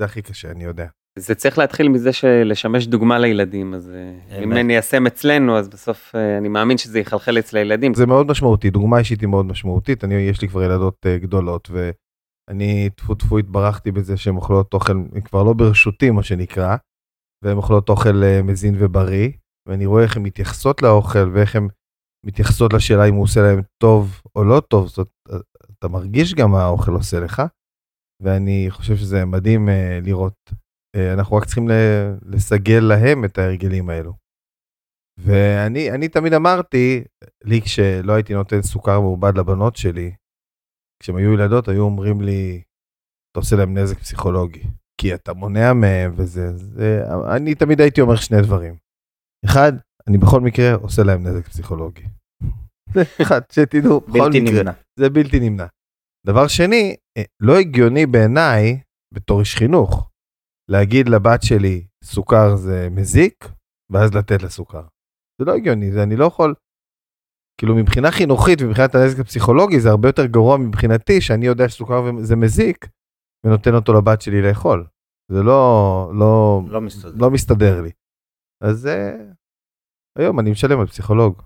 זה 0.00 0.04
הכי 0.04 0.22
קשה, 0.22 0.50
אני 0.50 0.64
יודע. 0.64 0.88
זה 1.18 1.34
צריך 1.34 1.58
להתחיל 1.58 1.88
מזה 1.88 2.12
שלשמש 2.12 2.86
דוגמה 2.86 3.18
לילדים, 3.18 3.74
אז 3.74 3.90
אה, 3.90 4.42
אם. 4.42 4.52
אני 4.52 4.72
איישם 4.72 5.06
אצלנו, 5.06 5.58
אז 5.58 5.68
בסוף 5.68 6.14
אה, 6.14 6.38
אני 6.38 6.48
מאמין 6.48 6.78
שזה 6.78 6.98
יחלחל 6.98 7.38
אצל 7.38 7.56
הילדים. 7.56 7.94
זה 7.94 8.06
מאוד 8.06 8.26
משמעותי, 8.26 8.70
דוגמה 8.70 8.98
אישית 8.98 9.20
היא 9.20 9.28
מאוד 9.28 9.46
משמעותית. 9.46 10.04
אני, 10.04 10.14
יש 10.14 10.42
לי 10.42 10.48
כבר 10.48 10.62
ילדות 10.62 11.06
uh, 11.06 11.22
גדולות, 11.22 11.70
ואני 11.70 12.90
טפו 12.96 13.14
טפו 13.14 13.38
התברכתי 13.38 13.90
בזה 13.90 14.16
שהן 14.16 14.36
אוכלות 14.36 14.74
אוכל, 14.74 14.92
הן 14.92 15.20
כבר 15.20 15.42
לא 15.42 15.52
ברשותי, 15.52 16.10
מה 16.10 16.22
שנקרא, 16.22 16.76
והן 17.44 17.56
אוכלות 17.56 17.88
אוכל 17.88 18.22
מזין 18.44 18.74
ובריא, 18.78 19.30
ואני 19.68 19.86
רואה 19.86 20.02
איך 20.02 20.16
הן 20.16 20.22
מתייחסות 20.22 20.82
לאוכל, 20.82 21.30
ואיך 21.32 21.56
הן 21.56 21.68
מתייחסות 22.26 22.72
לשאלה 22.72 23.04
אם 23.08 23.14
הוא 23.14 23.22
עושה 23.22 23.40
להם 23.40 23.62
טוב 23.82 24.20
או 24.36 24.44
לא 24.44 24.60
טוב. 24.60 24.88
זאת, 24.88 25.08
אה, 25.30 25.36
אתה 25.78 25.88
מרגיש 25.88 26.34
גם 26.34 26.50
מה 26.50 26.62
האוכל 26.62 26.92
עושה 26.92 27.20
לך, 27.20 27.42
ואני 28.22 28.66
חושב 28.70 28.96
שזה 28.96 29.24
מדהים 29.24 29.68
לראות. 30.02 30.61
Uh, 30.96 31.12
אנחנו 31.12 31.36
רק 31.36 31.44
צריכים 31.44 31.68
לסגל 32.22 32.80
להם 32.80 33.24
את 33.24 33.38
ההרגלים 33.38 33.90
האלו. 33.90 34.14
ואני 35.18 35.90
אני 35.90 36.08
תמיד 36.08 36.32
אמרתי, 36.32 37.04
לי 37.44 37.62
כשלא 37.62 38.12
הייתי 38.12 38.34
נותן 38.34 38.62
סוכר 38.62 39.00
מעובד 39.00 39.38
לבנות 39.38 39.76
שלי, 39.76 40.12
כשהן 41.02 41.16
היו 41.16 41.32
ילדות 41.32 41.68
היו 41.68 41.82
אומרים 41.82 42.20
לי, 42.20 42.62
אתה 43.30 43.40
עושה 43.40 43.56
להם 43.56 43.78
נזק 43.78 43.98
פסיכולוגי, 43.98 44.62
כי 45.00 45.14
אתה 45.14 45.32
מונע 45.32 45.72
מהם 45.72 46.12
וזה, 46.16 46.56
זה, 46.56 47.04
אני 47.36 47.54
תמיד 47.54 47.80
הייתי 47.80 48.00
אומר 48.00 48.16
שני 48.16 48.42
דברים. 48.42 48.76
אחד, 49.44 49.72
אני 50.08 50.18
בכל 50.18 50.40
מקרה 50.40 50.74
עושה 50.74 51.02
להם 51.02 51.26
נזק 51.26 51.48
פסיכולוגי. 51.48 52.04
זה 52.94 53.02
אחד, 53.22 53.40
שתדעו, 53.52 54.00
בכל 54.00 54.30
מקרה, 54.30 54.62
נמנע. 54.62 54.72
זה 54.98 55.10
בלתי 55.10 55.40
נמנע. 55.40 55.66
דבר 56.26 56.48
שני, 56.48 56.96
אה, 57.18 57.22
לא 57.40 57.58
הגיוני 57.58 58.06
בעיניי, 58.06 58.80
בתור 59.14 59.40
איש 59.40 59.56
חינוך, 59.56 60.10
להגיד 60.72 61.08
לבת 61.08 61.42
שלי, 61.42 61.86
סוכר 62.04 62.56
זה 62.56 62.88
מזיק, 62.90 63.44
ואז 63.92 64.14
לתת 64.14 64.42
לה 64.42 64.48
סוכר. 64.48 64.82
זה 65.38 65.44
לא 65.44 65.52
הגיוני, 65.54 65.92
זה 65.92 66.02
אני 66.02 66.16
לא 66.16 66.24
יכול, 66.24 66.54
כאילו 67.58 67.74
מבחינה 67.74 68.10
חינוכית 68.10 68.62
ומבחינת 68.62 68.94
הנזק 68.94 69.20
הפסיכולוגי 69.20 69.80
זה 69.80 69.88
הרבה 69.90 70.08
יותר 70.08 70.26
גרוע 70.26 70.56
מבחינתי 70.56 71.20
שאני 71.20 71.46
יודע 71.46 71.68
שסוכר 71.68 72.02
זה 72.20 72.36
מזיק 72.36 72.88
ונותן 73.46 73.74
אותו 73.74 73.92
לבת 73.92 74.22
שלי 74.22 74.42
לאכול. 74.42 74.86
זה 75.32 75.42
לא, 75.42 76.12
לא, 76.18 76.60
לא 76.68 76.80
מסתדר. 76.80 77.12
לא 77.16 77.30
מסתדר 77.30 77.82
לי. 77.82 77.90
אז 78.64 78.86
אה, 78.86 79.16
היום 80.18 80.40
אני 80.40 80.50
משלם 80.50 80.80
על 80.80 80.86
פסיכולוג. 80.86 81.42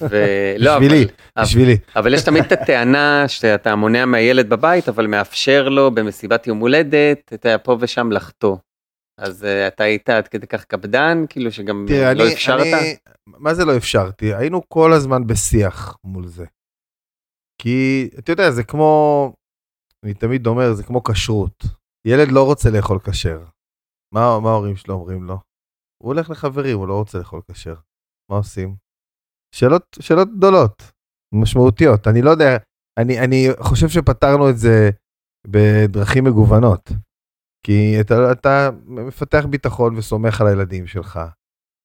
ולא, 0.00 0.78
בשבילי, 0.78 1.04
אבל, 1.36 1.44
בשבילי. 1.44 1.76
אבל 1.96 2.14
יש 2.14 2.24
תמיד 2.24 2.44
את 2.44 2.52
הטענה 2.52 3.28
שאתה 3.28 3.76
מונע 3.76 4.04
מהילד 4.04 4.48
בבית, 4.48 4.88
אבל 4.88 5.06
מאפשר 5.06 5.68
לו 5.68 5.90
במסיבת 5.90 6.46
יום 6.46 6.58
הולדת, 6.58 7.20
אתה 7.24 7.34
יודע, 7.34 7.56
פה 7.62 7.76
ושם 7.80 8.12
לחטוא. 8.12 8.56
אז 9.20 9.42
uh, 9.42 9.46
אתה 9.68 9.84
היית 9.84 10.08
עד 10.08 10.28
כדי 10.28 10.46
כך 10.46 10.64
קפדן, 10.64 11.24
כאילו 11.28 11.52
שגם 11.52 11.84
תראה, 11.88 12.14
לא 12.14 12.24
אני, 12.24 12.32
אפשרת? 12.32 12.66
אני, 12.66 12.96
מה 13.26 13.54
זה 13.54 13.64
לא 13.64 13.76
אפשרתי? 13.76 14.34
היינו 14.34 14.68
כל 14.68 14.92
הזמן 14.92 15.26
בשיח 15.26 15.96
מול 16.04 16.26
זה. 16.26 16.46
כי, 17.62 18.08
אתה 18.18 18.32
יודע, 18.32 18.50
זה 18.50 18.64
כמו, 18.64 19.32
אני 20.04 20.14
תמיד 20.14 20.46
אומר, 20.46 20.72
זה 20.74 20.82
כמו 20.82 21.02
כשרות. 21.04 21.64
ילד 22.06 22.28
לא 22.32 22.44
רוצה 22.44 22.70
לאכול 22.70 22.98
כשר. 22.98 23.44
מה, 24.14 24.40
מה 24.40 24.50
ההורים 24.50 24.76
שלו 24.76 24.94
אומרים 24.94 25.24
לו? 25.24 25.38
הוא 26.02 26.12
הולך 26.12 26.30
לחברים, 26.30 26.78
הוא 26.78 26.88
לא 26.88 26.98
רוצה 26.98 27.18
לאכול 27.18 27.40
כשר. 27.52 27.74
מה 28.30 28.36
עושים? 28.36 28.76
שאלות, 29.54 29.98
שאלות 30.00 30.28
גדולות, 30.36 30.82
משמעותיות. 31.34 32.08
אני 32.08 32.22
לא 32.22 32.30
יודע, 32.30 32.56
אני, 32.98 33.20
אני 33.20 33.48
חושב 33.60 33.88
שפתרנו 33.88 34.50
את 34.50 34.58
זה 34.58 34.90
בדרכים 35.46 36.24
מגוונות. 36.24 36.90
כי 37.66 38.00
אתה, 38.00 38.32
אתה 38.32 38.70
מפתח 38.86 39.44
ביטחון 39.50 39.96
וסומך 39.96 40.40
על 40.40 40.46
הילדים 40.46 40.86
שלך. 40.86 41.20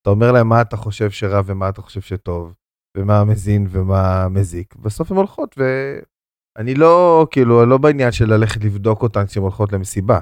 אתה 0.01 0.09
אומר 0.09 0.31
להם 0.31 0.49
מה 0.49 0.61
אתה 0.61 0.77
חושב 0.77 1.09
שרע 1.09 1.41
ומה 1.45 1.69
אתה 1.69 1.81
חושב 1.81 2.01
שטוב, 2.01 2.53
ומה 2.97 3.23
מזין 3.25 3.67
ומה 3.69 4.29
מזיק. 4.29 4.75
בסוף 4.75 5.11
הן 5.11 5.17
הולכות, 5.17 5.55
ואני 5.57 6.75
לא, 6.75 7.27
כאילו, 7.31 7.65
לא 7.65 7.77
בעניין 7.77 8.11
של 8.11 8.33
ללכת 8.33 8.63
לבדוק 8.63 9.03
אותן 9.03 9.25
כשהן 9.25 9.43
הולכות 9.43 9.73
למסיבה, 9.73 10.19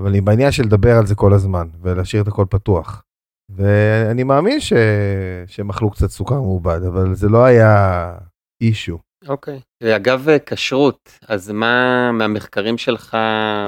אבל 0.00 0.08
אני 0.08 0.20
בעניין 0.20 0.52
של 0.52 0.62
לדבר 0.62 0.96
על 0.98 1.06
זה 1.06 1.14
כל 1.14 1.32
הזמן, 1.32 1.68
ולהשאיר 1.80 2.22
את 2.22 2.28
הכל 2.28 2.44
פתוח. 2.50 3.05
ואני 3.50 4.22
מאמין 4.22 4.60
ש... 4.60 4.72
שהם 5.46 5.70
אכלו 5.70 5.90
קצת 5.90 6.10
סוכר 6.10 6.40
מעובד, 6.40 6.80
אבל 6.82 7.14
זה 7.14 7.28
לא 7.28 7.44
היה 7.44 8.12
אישו. 8.60 8.98
אוקיי. 9.28 9.60
ואגב 9.82 10.26
כשרות, 10.46 11.18
אז 11.28 11.50
מה 11.50 12.12
מהמחקרים 12.12 12.78
שלך 12.78 13.16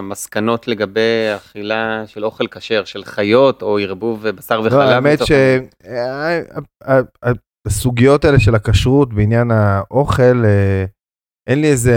מסקנות 0.03 0.69
לגבי 0.69 1.35
אכילה 1.37 2.03
של 2.07 2.25
אוכל 2.25 2.47
כשר, 2.47 2.85
של 2.85 3.05
חיות 3.05 3.63
או 3.63 3.79
ערבוב 3.79 4.29
בשר 4.29 4.61
וחלב? 4.61 4.73
לא, 4.73 4.83
האמת 4.83 5.21
לצורך 5.21 5.31
העניין? 5.31 7.05
שהסוגיות 7.67 8.25
האלה 8.25 8.41
של 8.41 8.55
הכשרות 8.55 9.15
בעניין 9.15 9.51
האוכל, 9.51 10.45
אה, 10.45 10.85
אין 11.49 11.61
לי 11.61 11.67
איזה 11.67 11.97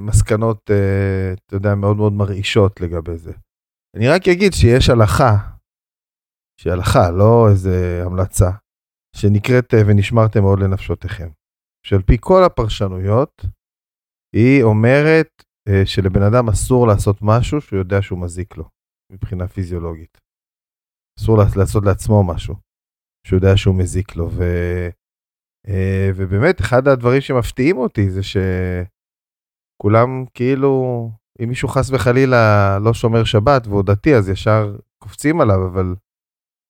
מסקנות, 0.00 0.70
אה, 0.70 1.32
אתה 1.46 1.56
יודע, 1.56 1.74
מאוד 1.74 1.96
מאוד 1.96 2.12
מרעישות 2.12 2.80
לגבי 2.80 3.16
זה. 3.16 3.32
אני 3.96 4.08
רק 4.08 4.28
אגיד 4.28 4.52
שיש 4.52 4.90
הלכה, 4.90 5.36
שהיא 6.60 6.72
הלכה, 6.72 7.10
לא 7.10 7.48
איזה 7.50 8.02
המלצה, 8.06 8.50
שנקראת 9.16 9.74
אה, 9.74 9.78
ונשמרתם 9.86 10.40
מאוד 10.40 10.60
לנפשותיכם. 10.60 11.28
שעל 11.86 12.02
פי 12.02 12.16
כל 12.20 12.42
הפרשנויות, 12.46 13.46
היא 14.36 14.62
אומרת 14.62 15.42
אה, 15.68 15.86
שלבן 15.86 16.22
אדם 16.22 16.48
אסור 16.48 16.86
לעשות 16.86 17.16
משהו 17.22 17.60
שהוא 17.60 17.78
יודע 17.78 18.02
שהוא 18.02 18.18
מזיק 18.18 18.56
לו, 18.56 18.64
מבחינה 19.12 19.48
פיזיולוגית. 19.48 20.18
אסור 21.18 21.36
לעשות 21.56 21.84
לעצמו 21.84 22.24
משהו 22.24 22.54
שהוא 23.26 23.36
יודע 23.36 23.56
שהוא 23.56 23.78
מזיק 23.78 24.16
לו. 24.16 24.30
ו, 24.30 24.42
אה, 25.68 26.10
ובאמת, 26.16 26.60
אחד 26.60 26.88
הדברים 26.88 27.20
שמפתיעים 27.20 27.76
אותי 27.76 28.10
זה 28.10 28.20
שכולם 28.22 30.24
כאילו, 30.34 30.70
אם 31.42 31.48
מישהו 31.48 31.68
חס 31.68 31.90
וחלילה 31.90 32.78
לא 32.84 32.94
שומר 32.94 33.24
שבת 33.24 33.66
והוא 33.66 33.82
דתי, 33.82 34.14
אז 34.14 34.28
ישר 34.28 34.76
קופצים 35.02 35.40
עליו, 35.40 35.66
אבל 35.66 35.94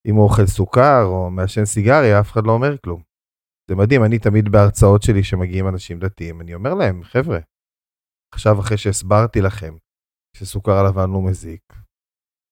אם 0.07 0.14
הוא 0.14 0.25
אוכל 0.25 0.47
סוכר 0.47 1.02
או 1.04 1.30
מעשן 1.30 1.64
סיגריה, 1.64 2.21
אף 2.21 2.33
אחד 2.33 2.47
לא 2.47 2.52
אומר 2.52 2.78
כלום. 2.78 3.02
זה 3.71 3.76
מדהים, 3.76 4.04
אני 4.04 4.19
תמיד 4.19 4.49
בהרצאות 4.49 5.02
שלי 5.02 5.25
שמגיעים 5.25 5.69
אנשים 5.69 5.99
דתיים, 5.99 6.40
אני 6.40 6.54
אומר 6.54 6.75
להם, 6.75 7.04
חבר'ה, 7.04 7.38
עכשיו 8.35 8.61
אחרי 8.61 8.78
שהסברתי 8.78 9.40
לכם 9.40 9.75
שסוכר 10.37 10.73
הלבן 10.73 11.11
הוא 11.11 11.30
מזיק, 11.30 11.73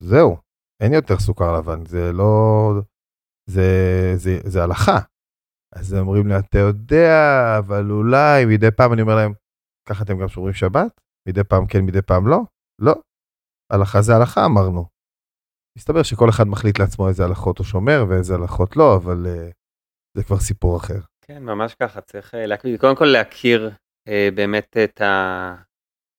זהו, 0.03 0.37
אין 0.83 0.93
יותר 0.93 1.19
סוכר 1.19 1.59
לבן, 1.59 1.87
זה 1.87 2.13
לא, 2.13 2.73
זה, 3.51 3.63
זה, 4.17 4.39
זה 4.45 4.63
הלכה. 4.63 4.99
אז 5.75 5.93
הם 5.93 6.07
אומרים 6.07 6.27
לי, 6.27 6.39
אתה 6.39 6.59
יודע, 6.59 7.13
אבל 7.59 7.91
אולי 7.91 8.45
מדי 8.45 8.71
פעם 8.71 8.93
אני 8.93 9.03
אומר 9.03 9.15
להם, 9.17 9.33
ככה 9.89 10.05
אתם 10.05 10.19
גם 10.21 10.29
שומרים 10.29 10.55
שבת? 10.55 11.01
מדי 11.29 11.45
פעם 11.45 11.67
כן, 11.67 11.85
מדי 11.87 12.03
פעם 12.03 12.27
לא? 12.27 12.41
לא. 12.81 12.95
הלכה 13.73 14.03
זה 14.03 14.13
הלכה 14.17 14.45
אמרנו. 14.45 14.98
מסתבר 15.79 16.03
שכל 16.03 16.29
אחד 16.29 16.45
מחליט 16.45 16.79
לעצמו 16.79 17.09
איזה 17.09 17.25
הלכות 17.25 17.59
הוא 17.59 17.67
שומר 17.67 18.05
ואיזה 18.09 18.35
הלכות 18.35 18.77
לא, 18.77 18.97
אבל 18.97 19.27
uh, 19.27 19.53
זה 20.17 20.25
כבר 20.25 20.39
סיפור 20.39 20.77
אחר. 20.77 20.99
כן, 21.25 21.43
ממש 21.43 21.75
ככה, 21.75 22.01
צריך 22.01 22.35
אה, 22.35 22.47
להקפיד, 22.47 22.81
קודם 22.81 22.97
כל 22.97 23.05
להכיר 23.05 23.71
אה, 24.09 24.29
באמת 24.35 24.77
את 24.85 25.03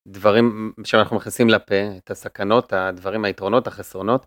הדברים 0.08 0.74
שאנחנו 0.84 1.16
מכניסים 1.16 1.50
לפה, 1.50 1.75
את 1.98 2.12
הסכנות, 2.12 2.74
הדברים, 2.74 3.25
היתרונות, 3.25 3.68
החסרונות, 3.68 4.25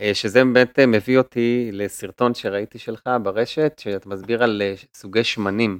אה, 0.00 0.14
שזה 0.14 0.44
באמת 0.44 0.78
אה, 0.78 0.86
מביא 0.86 1.18
אותי 1.18 1.70
לסרטון 1.72 2.34
שראיתי 2.34 2.78
שלך 2.78 3.02
ברשת, 3.22 3.76
שאתה 3.80 4.08
מסביר 4.08 4.42
על 4.42 4.62
אה, 4.62 4.74
סוגי 4.94 5.24
שמנים. 5.24 5.78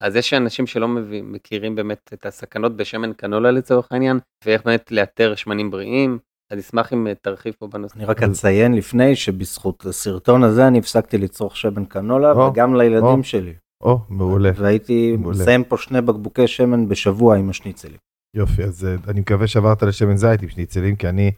אז 0.00 0.16
יש 0.16 0.34
אנשים 0.34 0.66
שלא 0.66 0.88
מכירים 1.22 1.74
באמת 1.74 2.10
את 2.14 2.26
הסכנות 2.26 2.76
בשמן 2.76 3.12
קנולה 3.12 3.50
לצורך 3.50 3.92
העניין, 3.92 4.18
ואיך 4.44 4.62
באמת 4.64 4.90
לאתר 4.90 5.34
שמנים 5.34 5.70
בריאים. 5.70 6.18
אני 6.50 6.60
אשמח 6.60 6.92
אם 6.92 7.06
אה, 7.06 7.14
תרחיב 7.14 7.54
פה 7.58 7.66
בנושא. 7.66 7.96
אני 7.96 8.04
רק 8.04 8.22
אציין 8.22 8.74
לפני 8.74 9.16
שבזכות 9.16 9.86
הסרטון 9.86 10.44
הזה 10.44 10.68
אני 10.68 10.78
הפסקתי 10.78 11.18
לצרוך 11.18 11.56
שמן 11.56 11.84
קנולה 11.84 12.32
או, 12.32 12.50
וגם 12.50 12.76
לילדים 12.76 13.18
או. 13.18 13.24
שלי. 13.24 13.54
או, 13.82 13.98
מעולה. 14.08 14.50
והייתי 14.56 15.16
מעולה. 15.16 15.38
מסיים 15.38 15.64
פה 15.64 15.76
שני 15.76 16.00
בקבוקי 16.00 16.46
שמן 16.46 16.88
בשבוע 16.88 17.36
עם 17.36 17.50
השניצלים. 17.50 17.96
יופי, 18.36 18.64
אז 18.64 18.84
אה, 18.84 18.96
אני 19.08 19.20
מקווה 19.20 19.46
שעברת 19.46 19.82
לשמן 19.82 20.16
זית 20.16 20.42
עם 20.42 20.48
שניצלים, 20.48 20.96
כי 20.96 21.08
אני. 21.08 21.32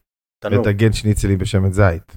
מטגן 0.45 0.93
שניצלים 0.93 1.39
בשמן 1.39 1.73
זית. 1.73 2.17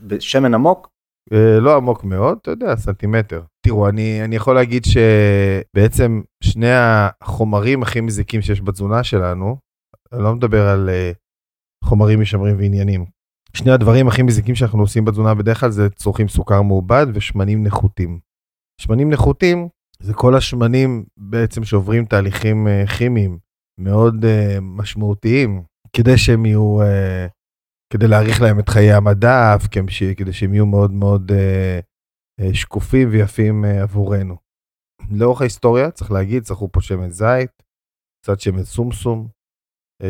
בשמן 0.00 0.54
עמוק? 0.54 0.88
אה, 1.32 1.60
לא 1.60 1.76
עמוק 1.76 2.04
מאוד, 2.04 2.38
אתה 2.42 2.50
יודע, 2.50 2.76
סנטימטר. 2.76 3.42
תראו, 3.66 3.88
אני, 3.88 4.24
אני 4.24 4.36
יכול 4.36 4.54
להגיד 4.54 4.82
שבעצם 4.84 6.22
שני 6.42 6.70
החומרים 7.20 7.82
הכי 7.82 8.00
מזיקים 8.00 8.42
שיש 8.42 8.62
בתזונה 8.62 9.04
שלנו, 9.04 9.56
אני 10.12 10.22
לא 10.22 10.34
מדבר 10.34 10.68
על 10.68 10.88
אה, 10.88 11.12
חומרים 11.84 12.20
משמרים 12.20 12.56
ועניינים. 12.58 13.04
שני 13.56 13.70
הדברים 13.72 14.08
הכי 14.08 14.22
מזיקים 14.22 14.54
שאנחנו 14.54 14.80
עושים 14.80 15.04
בתזונה 15.04 15.34
בדרך 15.34 15.60
כלל 15.60 15.70
זה 15.70 15.90
צורכים 15.90 16.28
סוכר 16.28 16.62
מעובד 16.62 17.06
ושמנים 17.14 17.64
נחותים. 17.64 18.20
שמנים 18.80 19.10
נחותים 19.10 19.68
זה 20.00 20.14
כל 20.14 20.34
השמנים 20.34 21.04
בעצם 21.16 21.64
שעוברים 21.64 22.04
תהליכים 22.04 22.68
אה, 22.68 22.84
כימיים 22.98 23.38
מאוד 23.78 24.24
אה, 24.24 24.58
משמעותיים 24.60 25.62
כדי 25.96 26.18
שהם 26.18 26.46
יהיו, 26.46 26.82
אה, 26.82 27.26
כדי 27.92 28.08
להאריך 28.08 28.42
להם 28.42 28.58
את 28.58 28.68
חיי 28.68 28.92
המדף, 28.92 29.66
כדי 30.16 30.32
שהם 30.32 30.54
יהיו 30.54 30.66
מאוד 30.66 30.90
מאוד 30.90 31.32
שקופים 32.52 33.08
ויפים 33.10 33.64
עבורנו. 33.64 34.36
לאורך 35.10 35.40
ההיסטוריה 35.40 35.90
צריך 35.90 36.12
להגיד, 36.12 36.42
צרכו 36.42 36.72
פה 36.72 36.80
שמן 36.80 37.10
זית, 37.10 37.50
קצת 38.22 38.40
שמן 38.40 38.64
סומסום, 38.64 39.28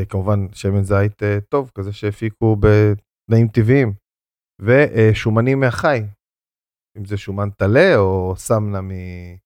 כמובן 0.09 0.47
שמן 0.53 0.83
זית 0.83 1.23
אה, 1.23 1.39
טוב, 1.49 1.71
כזה 1.75 1.93
שהפיקו 1.93 2.57
בתנאים 2.57 3.49
טבעיים, 3.49 3.93
ושומנים 4.61 5.61
מהחי, 5.61 6.03
אם 6.99 7.05
זה 7.05 7.17
שומן 7.17 7.51
טלה 7.51 7.97
או 7.97 8.35
סמנה 8.37 8.81
מ- 8.81 9.37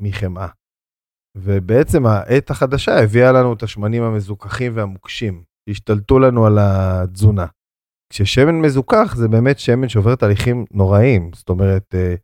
מחמאה. 0.00 0.48
ובעצם 1.36 2.06
העת 2.06 2.50
החדשה 2.50 2.92
הביאה 3.02 3.32
לנו 3.32 3.52
את 3.52 3.62
השמנים 3.62 4.02
המזוכחים 4.02 4.76
והמוקשים, 4.76 5.44
שהשתלטו 5.68 6.18
לנו 6.18 6.46
על 6.46 6.58
התזונה. 6.60 7.46
כששמן 8.12 8.60
מזוכח 8.60 9.14
זה 9.16 9.28
באמת 9.28 9.58
שמן 9.58 9.88
שעובר 9.88 10.14
תהליכים 10.16 10.64
נוראים, 10.70 11.30
זאת 11.34 11.48
אומרת, 11.48 11.94
אה, 11.94 12.14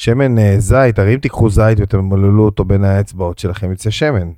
שמן 0.00 0.38
אה, 0.38 0.54
זית, 0.58 0.98
הרי 0.98 1.14
אם 1.14 1.20
תיקחו 1.20 1.50
זית 1.50 1.78
ותמללו 1.82 2.44
אותו 2.44 2.64
בין 2.64 2.84
האצבעות 2.84 3.38
שלכם, 3.38 3.72
יצא 3.72 3.90
שמן. 3.90 4.32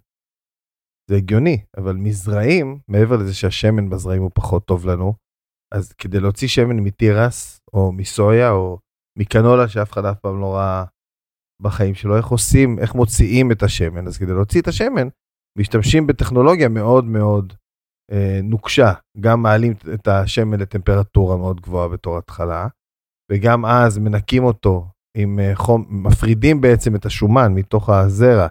זה 1.11 1.17
הגיוני, 1.17 1.65
אבל 1.77 1.97
מזרעים, 1.97 2.79
מעבר 2.89 3.17
לזה 3.17 3.35
שהשמן 3.35 3.91
בזרעים 3.91 4.23
הוא 4.23 4.31
פחות 4.35 4.65
טוב 4.65 4.87
לנו, 4.87 5.15
אז 5.75 5.93
כדי 5.93 6.21
להוציא 6.21 6.49
שמן 6.49 6.77
מתירס, 6.81 7.61
או 7.73 7.93
מסויה, 7.93 8.51
או 8.51 8.79
מקנולה, 9.19 9.69
שאף 9.69 9.93
אחד 9.93 10.05
אף 10.05 10.19
פעם 10.19 10.41
לא 10.41 10.55
ראה 10.55 10.85
בחיים 11.63 11.95
שלו, 11.95 12.17
איך 12.17 12.27
עושים, 12.27 12.79
איך 12.79 12.95
מוציאים 12.95 13.53
את 13.53 13.63
השמן. 13.63 14.07
אז 14.07 14.19
כדי 14.19 14.33
להוציא 14.33 14.61
את 14.61 14.69
השמן, 14.69 15.09
משתמשים 15.59 16.07
בטכנולוגיה 16.07 16.69
מאוד 16.69 17.05
מאוד 17.05 17.53
אה, 18.13 18.41
נוקשה. 18.43 18.93
גם 19.21 19.43
מעלים 19.43 19.73
את 19.95 20.09
השמן 20.09 20.61
לטמפרטורה 20.61 21.37
מאוד 21.37 21.61
גבוהה 21.61 21.89
בתור 21.89 22.19
התחלה, 22.19 22.69
וגם 23.33 23.67
אז 23.67 23.99
מנקים 23.99 24.45
אותו 24.45 24.89
עם 25.17 25.39
אה, 25.39 25.55
חום, 25.55 25.87
מפרידים 25.89 26.61
בעצם 26.61 26.97
את 26.97 27.07
השומן 27.07 27.53
מתוך 27.55 27.89
הזרע 27.89 28.49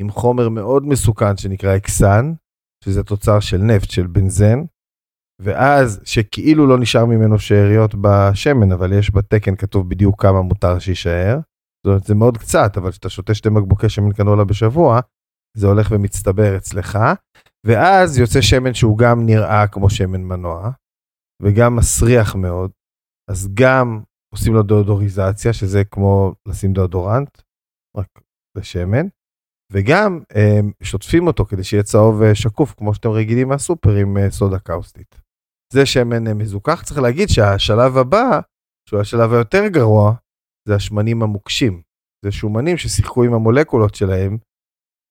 עם 0.00 0.10
חומר 0.10 0.48
מאוד 0.48 0.86
מסוכן 0.86 1.36
שנקרא 1.36 1.76
אקסן, 1.76 2.32
שזה 2.84 3.04
תוצר 3.04 3.40
של 3.40 3.58
נפט, 3.58 3.90
של 3.90 4.06
בנזן, 4.06 4.58
ואז 5.42 6.00
שכאילו 6.04 6.66
לא 6.66 6.78
נשאר 6.78 7.04
ממנו 7.04 7.38
שאריות 7.38 7.94
בשמן, 8.00 8.72
אבל 8.72 8.92
יש 8.92 9.14
בתקן 9.14 9.56
כתוב 9.56 9.90
בדיוק 9.90 10.22
כמה 10.22 10.42
מותר 10.42 10.78
שיישאר. 10.78 11.38
זאת 11.38 11.86
אומרת, 11.86 12.04
זה 12.04 12.14
מאוד 12.14 12.38
קצת, 12.38 12.76
אבל 12.76 12.90
כשאתה 12.90 13.08
שותה 13.08 13.34
שתי 13.34 13.48
מקבוקי 13.48 13.88
שמן 13.88 14.12
קנולה 14.12 14.44
בשבוע, 14.44 15.00
זה 15.56 15.66
הולך 15.66 15.88
ומצטבר 15.90 16.56
אצלך, 16.56 16.98
ואז 17.66 18.18
יוצא 18.18 18.40
שמן 18.40 18.74
שהוא 18.74 18.98
גם 18.98 19.26
נראה 19.26 19.68
כמו 19.68 19.90
שמן 19.90 20.22
מנוע, 20.22 20.70
וגם 21.42 21.76
מסריח 21.76 22.34
מאוד, 22.34 22.70
אז 23.30 23.48
גם 23.54 24.02
עושים 24.34 24.54
לו 24.54 24.62
דאודוריזציה, 24.62 25.52
שזה 25.52 25.84
כמו 25.84 26.34
לשים 26.48 26.72
דאודורנט, 26.72 27.42
רק 27.96 28.08
לשמן, 28.58 29.06
וגם 29.72 30.20
הם, 30.30 30.72
שוטפים 30.82 31.26
אותו 31.26 31.44
כדי 31.44 31.64
שיהיה 31.64 31.82
צהוב 31.82 32.22
אה, 32.22 32.34
שקוף, 32.34 32.74
כמו 32.74 32.94
שאתם 32.94 33.08
רגילים 33.08 33.48
מהסופר 33.48 33.90
עם 33.90 34.16
אה, 34.16 34.30
סודה 34.30 34.58
קאוסטית. 34.58 35.14
זה 35.72 35.86
שמן 35.86 36.26
אה, 36.26 36.34
מזוכח, 36.34 36.82
צריך 36.82 37.00
להגיד 37.00 37.28
שהשלב 37.28 37.96
הבא, 37.96 38.40
שהוא 38.88 39.00
השלב 39.00 39.32
היותר 39.32 39.68
גרוע, 39.68 40.14
זה 40.68 40.74
השמנים 40.74 41.22
המוקשים. 41.22 41.82
זה 42.24 42.32
שומנים 42.32 42.76
ששיחקו 42.76 43.24
עם 43.24 43.34
המולקולות 43.34 43.94
שלהם, 43.94 44.38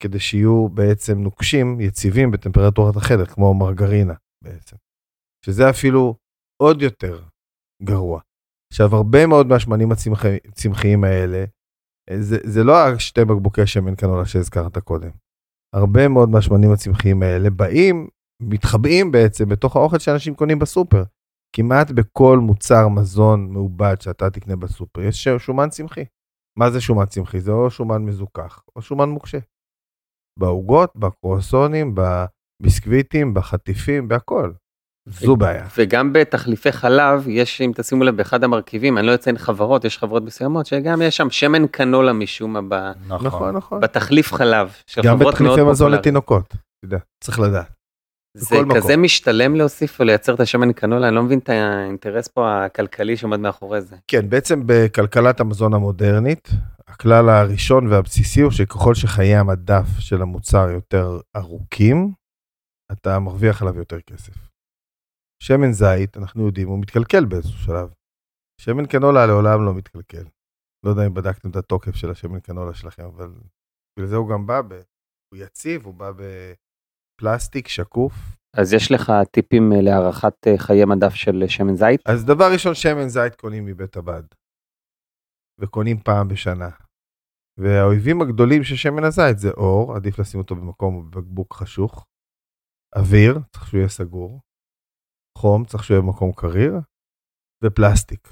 כדי 0.04 0.20
שיהיו 0.20 0.70
בעצם 0.70 1.20
נוקשים, 1.20 1.80
יציבים 1.80 2.32
בטמפרטורת 2.32 2.96
החדר, 2.96 3.26
כמו 3.26 3.54
מרגרינה 3.54 4.14
בעצם. 4.44 4.76
שזה 5.46 5.70
אפילו 5.70 6.16
עוד 6.62 6.82
יותר 6.82 7.24
גרוע. 7.84 8.22
עכשיו, 8.74 8.96
הרבה 8.96 9.28
מאוד 9.28 9.48
מהשמנים 9.48 9.90
הצמחיים 10.48 11.04
האלה, 11.04 11.46
זה, 12.20 12.38
זה 12.44 12.64
לא 12.64 12.88
השתי 12.88 13.26
בקבוקי 13.26 13.68
שמן 13.68 13.96
קנולה 13.96 14.26
שהזכרת 14.26 14.78
קודם. 14.78 15.10
הרבה 15.76 16.08
מאוד 16.08 16.30
מהשמנים 16.30 16.72
הצמחיים 16.72 17.24
האלה 17.24 17.50
באים, 17.50 18.08
מתחבאים 18.42 19.12
בעצם 19.12 19.50
בתוך 19.50 19.76
האוכל 19.76 20.00
שאנשים 20.00 20.36
קונים 20.36 20.60
בסופר. 20.60 21.04
כמעט 21.56 21.92
בכל 21.92 22.40
מוצר 22.40 22.88
מזון 22.88 23.54
מעובד 23.54 24.02
שאתה 24.02 24.30
תקנה 24.30 24.56
בסופר 24.56 25.02
יש 25.02 25.28
שומן 25.28 25.70
צמחי. 25.70 26.06
מה 26.60 26.72
זה 26.72 26.82
שומן 26.82 27.06
צמחי? 27.06 27.40
זה 27.40 27.52
או 27.52 27.72
שומן 27.72 28.06
מזוכח 28.06 28.64
או 28.76 28.82
שומן 28.82 29.10
מוקשה. 29.10 29.38
בעוגות, 30.40 30.96
בקרואסונים, 30.96 31.96
בביסקוויטים, 31.96 33.34
בחטיפים, 33.34 34.08
בהכל. 34.08 34.52
זו 35.10 35.36
בעיה. 35.36 35.66
וגם 35.78 36.14
בתחליפי 36.14 36.72
חלב 36.72 37.28
יש 37.28 37.62
אם 37.62 37.72
תשימו 37.76 38.04
לב 38.04 38.18
באחד 38.18 38.44
המרכיבים 38.44 38.98
אני 38.98 39.08
לא 39.08 39.16
אציין 39.16 39.38
חברות 39.38 39.86
יש 39.86 39.98
חברות 39.98 40.24
מסוימות 40.24 40.66
שגם 40.66 41.02
יש 41.02 41.18
שם 41.18 41.30
שמן 41.30 41.68
קנולה 41.68 42.14
משום 42.14 42.54
מה 42.54 42.62
ב... 42.70 42.92
נכון 43.08 43.28
נכון. 43.28 43.56
נכון. 43.56 43.80
בתחליף 43.80 44.34
חלב. 44.34 44.74
גם 45.04 45.20
בתחליפי 45.20 45.64
מזון 45.64 45.92
לתינוקות. 45.92 46.56
צריך 47.24 47.40
לדעת. 47.40 47.72
זה 48.38 48.56
כזה 48.76 48.94
מקום. 48.94 49.04
משתלם 49.04 49.56
להוסיף 49.56 49.98
ולייצר 50.00 50.34
את 50.34 50.40
השמן 50.40 50.74
קנולה 50.74 51.08
אני 51.08 51.16
לא 51.16 51.24
מבין 51.24 51.40
את 51.40 51.50
האינטרס 51.50 52.28
פה 52.28 52.66
הכלכלי 52.66 53.18
שעומד 53.18 53.40
מאחורי 53.40 53.82
זה. 53.82 53.96
כן 54.08 54.30
בעצם 54.30 54.62
בכלכלת 54.66 55.40
המזון 55.40 55.74
המודרנית 55.74 56.50
הכלל 56.88 57.30
הראשון 57.30 57.88
והבסיסי 57.88 58.42
הוא 58.42 58.52
שככל 58.52 58.94
שחיי 58.94 59.36
המדף 59.36 59.86
של 60.00 60.22
המוצר 60.22 60.70
יותר 60.70 61.20
ארוכים 61.36 62.12
אתה 62.92 63.20
מרוויח 63.20 63.62
עליו 63.62 63.78
יותר 63.78 64.00
כסף. 64.02 64.34
שמן 65.48 65.72
זית, 65.72 66.18
אנחנו 66.18 66.46
יודעים, 66.46 66.68
הוא 66.68 66.80
מתקלקל 66.82 67.26
באיזשהו 67.26 67.60
שלב. 67.60 67.94
שמן 68.62 68.86
קנולה 68.86 69.26
לעולם 69.26 69.66
לא 69.66 69.74
מתקלקל. 69.74 70.26
לא 70.86 70.90
יודע 70.90 71.08
אם 71.08 71.14
בדקתם 71.14 71.50
את 71.50 71.56
התוקף 71.56 71.96
של 71.96 72.12
השמן 72.12 72.40
קנולה 72.40 72.74
שלכם, 72.74 73.04
אבל 73.04 73.34
בגלל 73.96 74.08
זה 74.08 74.16
הוא 74.16 74.30
גם 74.30 74.48
בא, 74.48 74.62
ב... 74.62 74.74
הוא 75.30 75.40
יציב, 75.44 75.86
הוא 75.86 75.94
בא 75.94 76.12
בפלסטיק 76.12 77.68
שקוף. 77.68 78.14
אז 78.58 78.74
יש 78.74 78.92
לך 78.92 79.12
טיפים 79.32 79.64
אה, 79.74 79.82
להערכת 79.82 80.48
אה, 80.48 80.58
חיי 80.58 80.86
מדף 80.86 81.14
של 81.14 81.44
שמן 81.48 81.76
זית? 81.76 82.02
אז 82.08 82.26
דבר 82.26 82.48
ראשון, 82.54 82.76
שמן 82.76 83.08
זית 83.08 83.36
קונים 83.36 83.66
מבית 83.66 83.96
הבד. 83.96 84.24
וקונים 85.62 85.98
פעם 86.00 86.28
בשנה. 86.28 86.70
והאויבים 87.60 88.22
הגדולים 88.22 88.64
של 88.64 88.76
שמן 88.76 89.04
הזית 89.04 89.38
זה 89.40 89.50
אור, 89.50 89.96
עדיף 89.96 90.20
לשים 90.20 90.40
אותו 90.40 90.56
במקום 90.56 91.12
בבקבוק 91.12 91.54
חשוך. 91.54 92.06
אוויר, 92.96 93.40
צריך 93.52 93.68
שהוא 93.68 93.78
יהיה 93.78 93.90
סגור. 93.90 94.45
חום, 95.38 95.66
צריך 95.66 95.84
שהוא 95.84 95.96
יהיה 95.96 96.02
במקום 96.02 96.32
קריר, 96.32 96.74
ופלסטיק. 97.64 98.30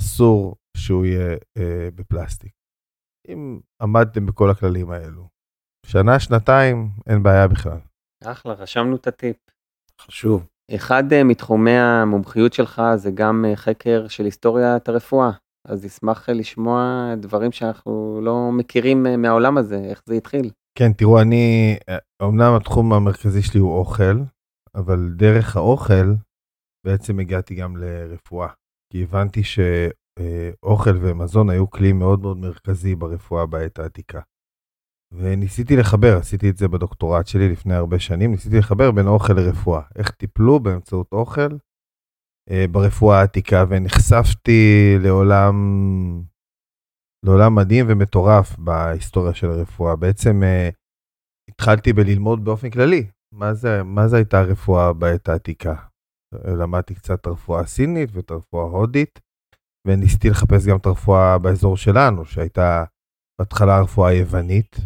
אסור 0.00 0.56
שהוא 0.76 1.04
יהיה 1.04 1.36
אה, 1.58 1.88
בפלסטיק. 1.94 2.52
אם 3.28 3.60
עמדתם 3.82 4.26
בכל 4.26 4.50
הכללים 4.50 4.90
האלו, 4.90 5.28
שנה, 5.86 6.20
שנתיים, 6.20 6.90
אין 7.06 7.22
בעיה 7.22 7.48
בכלל. 7.48 7.78
אחלה, 8.24 8.52
רשמנו 8.52 8.96
את 8.96 9.06
הטיפ. 9.06 9.36
חשוב. 10.00 10.46
אחד 10.74 11.04
uh, 11.12 11.24
מתחומי 11.24 11.78
המומחיות 11.78 12.52
שלך 12.52 12.82
זה 12.96 13.10
גם 13.10 13.44
uh, 13.44 13.56
חקר 13.56 14.08
של 14.08 14.24
היסטוריית 14.24 14.88
הרפואה. 14.88 15.30
אז 15.68 15.86
אשמח 15.86 16.28
uh, 16.28 16.32
לשמוע 16.32 17.14
דברים 17.16 17.52
שאנחנו 17.52 18.20
לא 18.22 18.50
מכירים 18.52 19.06
uh, 19.06 19.16
מהעולם 19.16 19.58
הזה, 19.58 19.76
איך 19.76 20.02
זה 20.06 20.14
התחיל. 20.14 20.50
כן, 20.78 20.92
תראו, 20.92 21.20
אני, 21.20 21.76
אמנם 22.22 22.56
התחום 22.56 22.92
המרכזי 22.92 23.42
שלי 23.42 23.60
הוא 23.60 23.78
אוכל, 23.78 24.16
אבל 24.74 25.12
דרך 25.16 25.56
האוכל 25.56 26.14
בעצם 26.86 27.18
הגעתי 27.18 27.54
גם 27.54 27.76
לרפואה. 27.76 28.48
כי 28.92 29.02
הבנתי 29.02 29.42
שאוכל 29.44 30.96
ומזון 31.00 31.50
היו 31.50 31.70
כלי 31.70 31.92
מאוד 31.92 32.20
מאוד 32.20 32.36
מרכזי 32.36 32.94
ברפואה 32.94 33.46
בעת 33.46 33.78
העתיקה. 33.78 34.20
וניסיתי 35.12 35.76
לחבר, 35.76 36.16
עשיתי 36.16 36.50
את 36.50 36.56
זה 36.56 36.68
בדוקטורט 36.68 37.26
שלי 37.26 37.48
לפני 37.52 37.74
הרבה 37.74 37.98
שנים, 37.98 38.30
ניסיתי 38.30 38.58
לחבר 38.58 38.90
בין 38.90 39.06
אוכל 39.06 39.32
לרפואה. 39.32 39.82
איך 39.96 40.10
טיפלו 40.10 40.60
באמצעות 40.60 41.12
אוכל 41.12 41.56
אה, 42.50 42.64
ברפואה 42.70 43.20
העתיקה, 43.20 43.64
ונחשפתי 43.68 44.94
לעולם, 45.02 45.54
לעולם 47.26 47.54
מדהים 47.54 47.86
ומטורף 47.88 48.58
בהיסטוריה 48.58 49.34
של 49.34 49.46
הרפואה. 49.46 49.96
בעצם 49.96 50.42
אה, 50.42 50.68
התחלתי 51.48 51.92
בללמוד 51.92 52.44
באופן 52.44 52.70
כללי 52.70 53.10
מה 53.34 53.54
זה, 53.54 53.82
מה 53.82 54.08
זה 54.08 54.16
הייתה 54.16 54.40
הרפואה 54.40 54.92
בעת 54.92 55.28
העתיקה? 55.28 55.74
למדתי 56.34 56.94
קצת 56.94 57.26
רפואה 57.26 57.66
סינית 57.66 58.10
ואת 58.12 58.30
הרפואה 58.30 58.62
ההודית, 58.62 59.20
וניסיתי 59.86 60.30
לחפש 60.30 60.66
גם 60.66 60.76
את 60.76 60.86
הרפואה 60.86 61.38
באזור 61.38 61.76
שלנו, 61.76 62.24
שהייתה 62.24 62.84
בהתחלה 63.40 63.76
הרפואה 63.76 64.10
היוונית, 64.10 64.76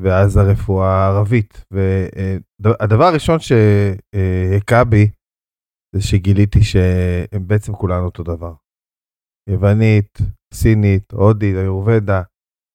ואז 0.00 0.36
הרפואה 0.36 0.88
הערבית. 0.88 1.64
והדבר 2.60 3.04
הראשון 3.04 3.38
שהכה 3.38 4.84
בי, 4.84 5.10
זה 5.94 6.02
שגיליתי 6.02 6.62
שהם 6.62 7.46
בעצם 7.46 7.72
כולנו 7.72 8.04
אותו 8.04 8.22
דבר. 8.22 8.54
יוונית, 9.50 10.18
סינית, 10.54 11.12
הודית, 11.12 11.56
איורבדה, 11.56 12.22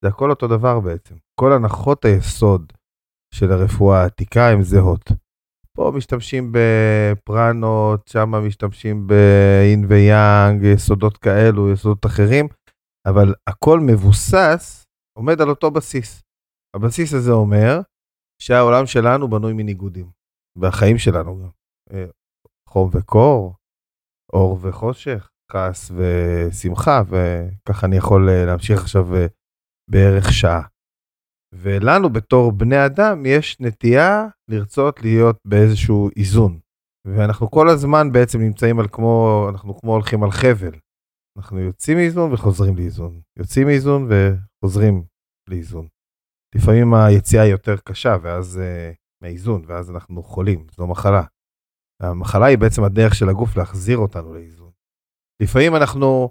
זה 0.04 0.10
הכל 0.10 0.30
אותו 0.30 0.48
דבר 0.48 0.80
בעצם. 0.80 1.16
כל 1.40 1.54
הנחות 1.54 2.06
היסוד 2.06 2.74
של 3.34 3.52
הרפואה 3.52 4.02
העתיקה 4.02 4.50
הן 4.50 4.62
זהות. 4.62 5.12
פה 5.78 5.92
משתמשים 5.96 6.52
בפרנות, 6.52 8.08
שם 8.08 8.30
משתמשים 8.30 9.08
באין 9.08 9.86
ויאנג, 9.88 10.64
יסודות 10.64 11.18
כאלו, 11.18 11.72
יסודות 11.72 12.06
אחרים, 12.06 12.48
אבל 13.08 13.34
הכל 13.48 13.80
מבוסס, 13.80 14.86
עומד 15.18 15.42
על 15.42 15.50
אותו 15.50 15.72
בסיס. 15.72 16.22
הבסיס 16.76 17.14
הזה 17.14 17.32
אומר 17.32 17.82
שהעולם 18.42 18.86
שלנו 18.86 19.30
בנוי 19.30 19.54
מניגודים, 19.54 20.10
והחיים 20.56 20.98
שלנו 20.98 21.40
גם. 21.44 21.50
אה, 21.94 22.06
חום 22.70 22.90
וקור, 22.94 23.56
אור 24.34 24.60
וחושך, 24.62 25.30
כעס 25.52 25.92
ושמחה, 25.92 27.02
וככה 27.10 27.88
אני 27.88 27.98
יכול 27.98 28.30
אה, 28.30 28.46
להמשיך 28.46 28.82
עכשיו 28.82 29.16
אה, 29.16 29.28
בערך 29.92 30.34
שעה. 30.34 30.62
ולנו 31.54 32.10
בתור 32.10 32.52
בני 32.52 32.86
אדם 32.86 33.26
יש 33.26 33.58
נטייה 33.60 34.28
לרצות 34.48 35.02
להיות 35.02 35.38
באיזשהו 35.48 36.10
איזון. 36.18 36.60
ואנחנו 37.08 37.52
כל 37.52 37.70
הזמן 37.70 38.12
בעצם 38.12 38.40
נמצאים 38.42 38.80
על 38.80 38.88
כמו, 38.92 39.46
אנחנו 39.50 39.80
כמו 39.80 39.94
הולכים 39.94 40.24
על 40.24 40.32
חבל. 40.32 40.80
אנחנו 41.38 41.60
יוצאים 41.60 41.98
מאיזון 41.98 42.34
וחוזרים 42.34 42.76
לאיזון. 42.76 43.22
יוצאים 43.40 43.68
מאיזון 43.68 44.10
וחוזרים 44.10 45.04
לאיזון. 45.50 45.88
לפעמים 46.56 46.94
היציאה 46.94 47.44
היא 47.44 47.52
יותר 47.52 47.78
קשה, 47.78 48.16
ואז 48.22 48.62
uh, 48.62 48.96
מהאיזון, 49.22 49.64
ואז 49.68 49.92
אנחנו 49.92 50.24
חולים, 50.24 50.68
זו 50.72 50.88
מחלה. 50.88 51.24
המחלה 52.02 52.46
היא 52.46 52.58
בעצם 52.58 52.84
הדרך 52.84 53.16
של 53.16 53.30
הגוף 53.30 53.58
להחזיר 53.58 53.98
אותנו 53.98 54.34
לאיזון. 54.34 54.72
לפעמים 55.42 55.76
אנחנו, 55.76 56.30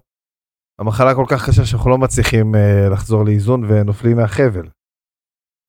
המחלה 0.81 1.15
כל 1.15 1.25
כך 1.29 1.49
קשה 1.49 1.65
שאנחנו 1.65 1.91
לא 1.91 1.99
מצליחים 1.99 2.55
uh, 2.55 2.93
לחזור 2.93 3.25
לאיזון 3.25 3.65
ונופלים 3.65 4.17
מהחבל. 4.17 4.69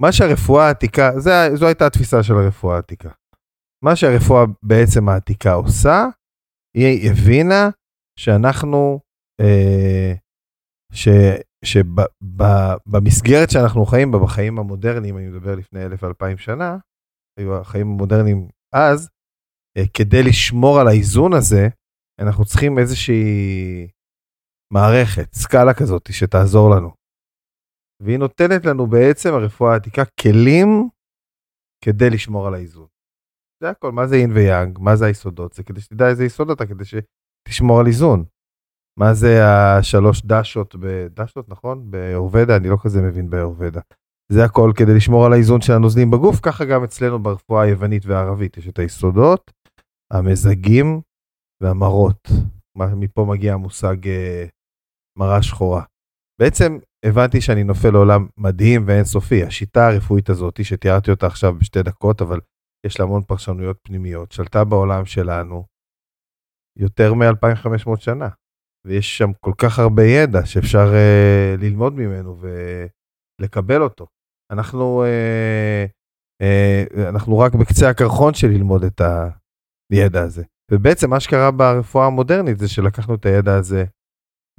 מה 0.01 0.11
שהרפואה 0.11 0.67
העתיקה, 0.67 1.19
זה, 1.19 1.31
זו 1.55 1.65
הייתה 1.65 1.87
התפיסה 1.87 2.23
של 2.23 2.33
הרפואה 2.33 2.75
העתיקה. 2.75 3.09
מה 3.83 3.95
שהרפואה 3.95 4.43
בעצם 4.63 5.09
העתיקה 5.09 5.53
עושה, 5.53 6.05
היא 6.77 7.11
הבינה 7.11 7.69
שאנחנו, 8.19 8.99
אה, 9.41 10.13
שבמסגרת 11.65 13.49
שאנחנו 13.49 13.85
חיים 13.85 14.11
בה, 14.11 14.19
בחיים 14.19 14.59
המודרניים, 14.59 15.17
אני 15.17 15.27
מדבר 15.27 15.55
לפני 15.55 15.85
אלף 15.85 16.03
ואלפיים 16.03 16.37
שנה, 16.37 16.77
היו 17.39 17.55
החיים 17.57 17.87
המודרניים 17.87 18.47
אז, 18.75 19.09
אה, 19.77 19.83
כדי 19.93 20.23
לשמור 20.23 20.79
על 20.79 20.87
האיזון 20.87 21.33
הזה, 21.33 21.67
אנחנו 22.21 22.45
צריכים 22.45 22.79
איזושהי 22.79 23.87
מערכת, 24.73 25.33
סקאלה 25.33 25.73
כזאת, 25.73 26.09
שתעזור 26.11 26.75
לנו. 26.75 26.98
והיא 28.01 28.17
נותנת 28.17 28.65
לנו 28.65 28.87
בעצם, 28.87 29.33
הרפואה 29.33 29.73
העתיקה, 29.73 30.03
כלים 30.21 30.89
כדי 31.85 32.09
לשמור 32.09 32.47
על 32.47 32.53
האיזון. 32.53 32.87
זה 33.63 33.69
הכל, 33.69 33.91
מה 33.91 34.07
זה 34.07 34.15
אין 34.15 34.31
ויאנג, 34.31 34.79
מה 34.81 34.95
זה 34.95 35.05
היסודות, 35.05 35.53
זה 35.53 35.63
כדי 35.63 35.81
שתדע 35.81 36.07
איזה 36.07 36.25
יסוד 36.25 36.49
אתה, 36.49 36.65
כדי 36.65 36.83
שתשמור 36.85 37.79
על 37.79 37.87
איזון. 37.87 38.25
מה 38.99 39.13
זה 39.13 39.39
השלוש 39.45 40.21
דשות, 40.25 40.75
דשות 41.09 41.49
נכון? 41.49 41.91
באורבדה, 41.91 42.55
אני 42.57 42.69
לא 42.69 42.77
כזה 42.83 43.01
מבין 43.01 43.29
באורבדה. 43.29 43.81
זה 44.31 44.45
הכל 44.45 44.71
כדי 44.77 44.95
לשמור 44.95 45.25
על 45.25 45.33
האיזון 45.33 45.61
של 45.61 45.73
הנוזלים 45.73 46.11
בגוף, 46.11 46.39
ככה 46.39 46.65
גם 46.65 46.83
אצלנו 46.83 47.19
ברפואה 47.19 47.63
היוונית 47.63 48.05
והערבית, 48.05 48.57
יש 48.57 48.67
את 48.67 48.79
היסודות, 48.79 49.51
המזגים 50.13 51.01
והמרות. 51.63 52.27
מפה 52.77 53.25
מגיע 53.29 53.53
המושג 53.53 54.07
אה, 54.07 54.45
מרה 55.17 55.43
שחורה. 55.43 55.83
בעצם 56.41 56.77
הבנתי 57.05 57.41
שאני 57.41 57.63
נופל 57.63 57.89
לעולם 57.91 58.27
מדהים 58.37 58.83
ואינסופי. 58.87 59.43
השיטה 59.43 59.87
הרפואית 59.87 60.29
הזאת, 60.29 60.65
שתיארתי 60.65 61.11
אותה 61.11 61.27
עכשיו 61.27 61.53
בשתי 61.53 61.83
דקות, 61.83 62.21
אבל 62.21 62.39
יש 62.85 62.99
לה 62.99 63.05
המון 63.05 63.23
פרשנויות 63.23 63.77
פנימיות, 63.83 64.31
שלטה 64.31 64.63
בעולם 64.63 65.05
שלנו 65.05 65.65
יותר 66.79 67.13
מ-2500 67.13 67.99
שנה. 67.99 68.29
ויש 68.87 69.17
שם 69.17 69.29
כל 69.39 69.53
כך 69.57 69.79
הרבה 69.79 70.03
ידע 70.03 70.45
שאפשר 70.45 70.87
uh, 70.91 71.61
ללמוד 71.61 71.93
ממנו 71.93 72.37
ולקבל 73.41 73.81
אותו. 73.81 74.07
אנחנו, 74.51 75.03
uh, 75.03 75.89
uh, 76.43 77.09
אנחנו 77.09 77.39
רק 77.39 77.53
בקצה 77.53 77.89
הקרחון 77.89 78.33
של 78.33 78.47
ללמוד 78.47 78.83
את 78.83 79.01
הידע 79.91 80.21
הזה. 80.21 80.43
ובעצם 80.71 81.09
מה 81.09 81.19
שקרה 81.19 81.51
ברפואה 81.51 82.05
המודרנית 82.05 82.59
זה 82.59 82.67
שלקחנו 82.67 83.15
את 83.15 83.25
הידע 83.25 83.55
הזה 83.55 83.85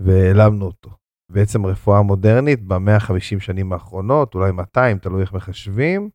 והעלמנו 0.01 0.67
אותו. 0.67 1.00
בעצם 1.33 1.67
רפואה 1.67 2.03
מודרנית 2.03 2.63
ב-150 2.63 3.41
שנים 3.41 3.73
האחרונות, 3.73 4.35
אולי 4.35 4.53
200, 4.53 4.99
תלוי 4.99 5.23
איך 5.23 5.33
מחשבים, 5.33 6.11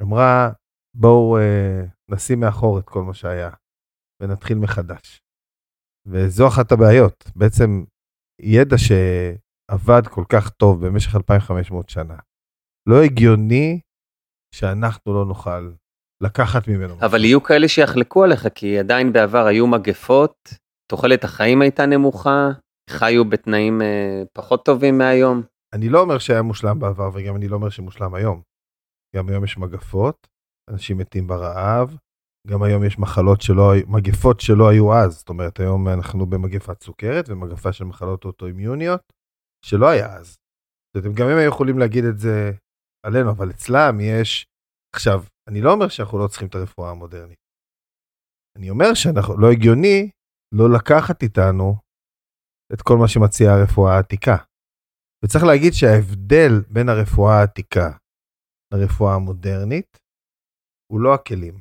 אמרה 0.00 0.50
בואו 0.96 1.38
אה, 1.38 1.84
נשים 2.10 2.40
מאחור 2.40 2.78
את 2.78 2.84
כל 2.84 3.02
מה 3.02 3.14
שהיה 3.14 3.50
ונתחיל 4.22 4.58
מחדש. 4.58 5.20
וזו 6.06 6.48
אחת 6.48 6.72
הבעיות, 6.72 7.24
בעצם 7.36 7.84
ידע 8.42 8.76
שעבד 8.78 10.06
כל 10.06 10.24
כך 10.28 10.50
טוב 10.50 10.86
במשך 10.86 11.16
2,500 11.16 11.88
שנה, 11.88 12.16
לא 12.88 13.02
הגיוני 13.02 13.80
שאנחנו 14.54 15.14
לא 15.14 15.24
נוכל 15.24 15.72
לקחת 16.22 16.68
ממנו. 16.68 16.94
אבל 17.00 17.24
יהיו 17.24 17.42
כאלה 17.42 17.68
שיחלקו 17.68 18.24
עליך, 18.24 18.46
כי 18.54 18.78
עדיין 18.78 19.12
בעבר 19.12 19.46
היו 19.46 19.66
מגפות, 19.66 20.34
תוחלת 20.90 21.24
החיים 21.24 21.62
הייתה 21.62 21.86
נמוכה, 21.86 22.50
חיו 22.90 23.24
בתנאים 23.24 23.82
אה, 23.82 24.22
פחות 24.32 24.64
טובים 24.64 24.98
מהיום. 24.98 25.42
אני 25.72 25.88
לא 25.88 26.00
אומר 26.00 26.18
שהיה 26.18 26.42
מושלם 26.42 26.78
בעבר, 26.78 27.10
וגם 27.14 27.36
אני 27.36 27.48
לא 27.48 27.56
אומר 27.56 27.68
שמושלם 27.68 28.14
היום. 28.14 28.42
גם 29.16 29.28
היום 29.28 29.44
יש 29.44 29.58
מגפות, 29.58 30.26
אנשים 30.70 30.98
מתים 30.98 31.26
ברעב, 31.26 31.96
גם 32.46 32.62
היום 32.62 32.84
יש 32.84 32.98
מחלות 32.98 33.40
שלא, 33.40 33.72
מגפות 33.86 34.40
שלא 34.40 34.68
היו 34.68 34.94
אז, 34.94 35.12
זאת 35.12 35.28
אומרת 35.28 35.60
היום 35.60 35.88
אנחנו 35.88 36.26
במגפת 36.26 36.82
סוכרת 36.82 37.28
ומגפה 37.28 37.72
של 37.72 37.84
מחלות 37.84 38.24
אוטואימיוניות 38.24 39.12
שלא 39.64 39.88
היה 39.88 40.16
אז. 40.16 40.36
זאת 40.96 41.04
אומרת, 41.04 41.18
גם 41.18 41.28
הם 41.28 41.38
היו 41.38 41.48
יכולים 41.48 41.78
להגיד 41.78 42.04
את 42.04 42.18
זה 42.18 42.52
עלינו, 43.06 43.30
אבל 43.30 43.50
אצלם 43.50 43.98
יש, 44.00 44.46
עכשיו, 44.96 45.24
אני 45.48 45.60
לא 45.60 45.72
אומר 45.72 45.88
שאנחנו 45.88 46.18
לא 46.18 46.28
צריכים 46.28 46.48
את 46.48 46.54
הרפואה 46.54 46.90
המודרנית. 46.90 47.38
אני 48.58 48.70
אומר 48.70 48.94
שאנחנו, 48.94 49.38
לא 49.38 49.50
הגיוני 49.52 50.10
לא 50.54 50.70
לקחת 50.76 51.22
איתנו 51.22 51.76
את 52.72 52.82
כל 52.82 52.96
מה 53.00 53.08
שמציעה 53.08 53.52
הרפואה 53.54 53.92
העתיקה. 53.96 54.36
וצריך 55.24 55.44
להגיד 55.44 55.72
שההבדל 55.72 56.52
בין 56.74 56.88
הרפואה 56.88 57.34
העתיקה 57.40 57.88
לרפואה 58.74 59.14
המודרנית 59.14 59.98
הוא 60.92 61.00
לא 61.00 61.14
הכלים. 61.14 61.60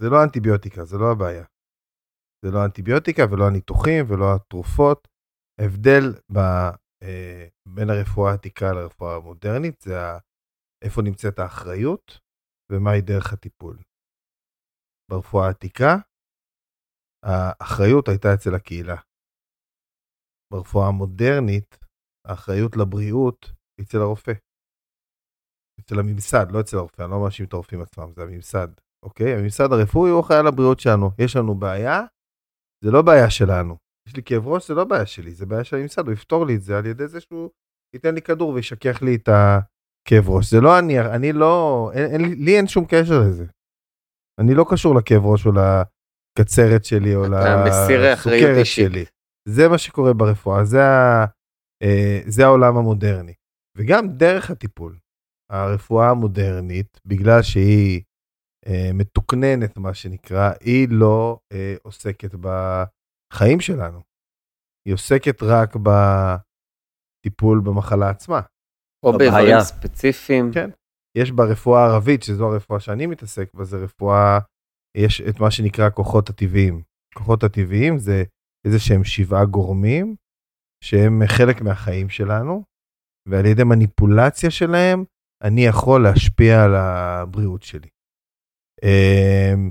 זה 0.00 0.06
לא 0.10 0.16
אנטיביוטיקה, 0.24 0.84
זה 0.84 0.96
לא 0.98 1.12
הבעיה. 1.12 1.44
זה 2.44 2.50
לא 2.54 2.64
אנטיביוטיקה 2.66 3.22
ולא 3.30 3.44
הניתוחים 3.46 4.04
ולא 4.08 4.26
התרופות. 4.34 5.08
ההבדל 5.60 6.04
ב, 6.34 6.38
אה, 7.02 7.48
בין 7.74 7.88
הרפואה 7.90 8.30
העתיקה 8.30 8.72
לרפואה 8.72 9.16
המודרנית 9.16 9.80
זה 9.80 9.94
איפה 10.84 11.02
נמצאת 11.02 11.38
האחריות 11.38 12.20
ומהי 12.72 13.00
דרך 13.00 13.32
הטיפול. 13.32 13.76
ברפואה 15.10 15.46
העתיקה 15.46 15.92
האחריות 17.24 18.08
הייתה 18.08 18.28
אצל 18.34 18.54
הקהילה. 18.54 18.96
ברפואה 20.52 20.88
המודרנית 20.88 21.78
האחריות 22.26 22.76
לבריאות 22.76 23.52
היא 23.78 23.86
אצל 23.86 23.98
הרופא. 23.98 24.32
אצל 25.80 25.98
הממסד, 25.98 26.46
לא 26.50 26.60
אצל 26.60 26.76
הרופא, 26.76 27.02
אני 27.02 27.10
לא 27.10 27.20
מאשים 27.20 27.46
את 27.46 27.52
הרופאים 27.52 27.80
עצמם, 27.80 28.12
זה 28.16 28.22
הממסד, 28.22 28.68
אוקיי? 29.04 29.34
הממסד 29.34 29.72
הרפואי 29.72 30.10
הוא 30.10 30.20
אחראי 30.20 30.38
על 30.38 30.46
הבריאות 30.46 30.80
שלנו. 30.80 31.10
יש 31.18 31.36
לנו 31.36 31.54
בעיה, 31.54 32.00
זה 32.84 32.90
לא 32.90 33.02
בעיה 33.02 33.30
שלנו. 33.30 33.76
יש 34.08 34.16
לי 34.16 34.22
כאב 34.22 34.48
ראש, 34.48 34.68
זה 34.68 34.74
לא 34.74 34.84
בעיה 34.84 35.06
שלי, 35.06 35.30
זה 35.30 35.46
בעיה 35.46 35.64
של 35.64 35.76
הממסד, 35.76 36.04
הוא 36.06 36.12
יפתור 36.12 36.46
לי 36.46 36.56
את 36.56 36.62
זה 36.62 36.78
על 36.78 36.86
ידי 36.86 37.08
זה 37.08 37.20
שהוא 37.20 37.50
ייתן 37.94 38.14
לי 38.14 38.22
כדור 38.22 38.50
וישכח 38.50 39.02
לי 39.02 39.14
את 39.14 39.28
הכאב 39.28 40.28
ראש. 40.28 40.50
זה 40.50 40.60
לא 40.60 40.78
אני, 40.78 41.00
אני 41.00 41.32
לא, 41.32 41.90
אין, 41.94 42.10
אין, 42.10 42.44
לי 42.44 42.56
אין 42.56 42.66
שום 42.66 42.84
קשר 42.84 43.20
לזה. 43.28 43.44
אני 44.40 44.54
לא 44.54 44.64
קשור 44.70 44.94
לכאב 44.94 45.22
ראש 45.24 45.46
או 45.46 45.52
לקצרת 45.52 46.84
שלי 46.84 47.14
או 47.14 47.22
לסוכרת 47.22 48.66
שלי. 48.66 49.04
זה 49.48 49.68
מה 49.68 49.78
שקורה 49.78 50.12
ברפואה, 50.12 50.64
זה, 50.64 50.82
ה, 50.84 51.24
אה, 51.82 52.20
זה 52.26 52.44
העולם 52.44 52.76
המודרני. 52.76 53.34
וגם 53.76 54.08
דרך 54.08 54.50
הטיפול. 54.50 54.98
הרפואה 55.52 56.10
המודרנית, 56.10 57.00
בגלל 57.06 57.42
שהיא 57.42 58.02
אה, 58.66 58.90
מתוקננת, 58.94 59.76
מה 59.76 59.94
שנקרא, 59.94 60.52
היא 60.60 60.88
לא 60.90 61.38
אה, 61.52 61.74
עוסקת 61.82 62.34
בחיים 62.34 63.60
שלנו. 63.60 64.00
היא 64.86 64.94
עוסקת 64.94 65.42
רק 65.42 65.76
בטיפול 65.76 67.60
במחלה 67.64 68.10
עצמה. 68.10 68.40
או 69.04 69.18
באיברים 69.18 69.60
ספציפיים. 69.60 70.50
כן. 70.54 70.70
יש 71.18 71.30
ברפואה 71.30 71.80
הערבית, 71.80 72.22
שזו 72.22 72.52
הרפואה 72.52 72.80
שאני 72.80 73.06
מתעסק 73.06 73.54
בה, 73.54 73.64
זה 73.64 73.76
רפואה, 73.76 74.38
יש 74.96 75.20
את 75.20 75.40
מה 75.40 75.50
שנקרא 75.50 75.90
כוחות 75.90 76.30
הטבעיים. 76.30 76.82
כוחות 77.14 77.42
הטבעיים 77.42 77.98
זה 77.98 78.24
איזה 78.66 78.78
שהם 78.78 79.04
שבעה 79.04 79.44
גורמים, 79.44 80.16
שהם 80.84 81.22
חלק 81.26 81.60
מהחיים 81.60 82.08
שלנו, 82.08 82.64
ועל 83.28 83.46
ידי 83.46 83.64
מניפולציה 83.64 84.50
שלהם, 84.50 85.04
אני 85.42 85.60
יכול 85.60 86.02
להשפיע 86.02 86.64
על 86.64 86.74
הבריאות 86.74 87.62
שלי. 87.62 87.88
אמ, 88.82 89.70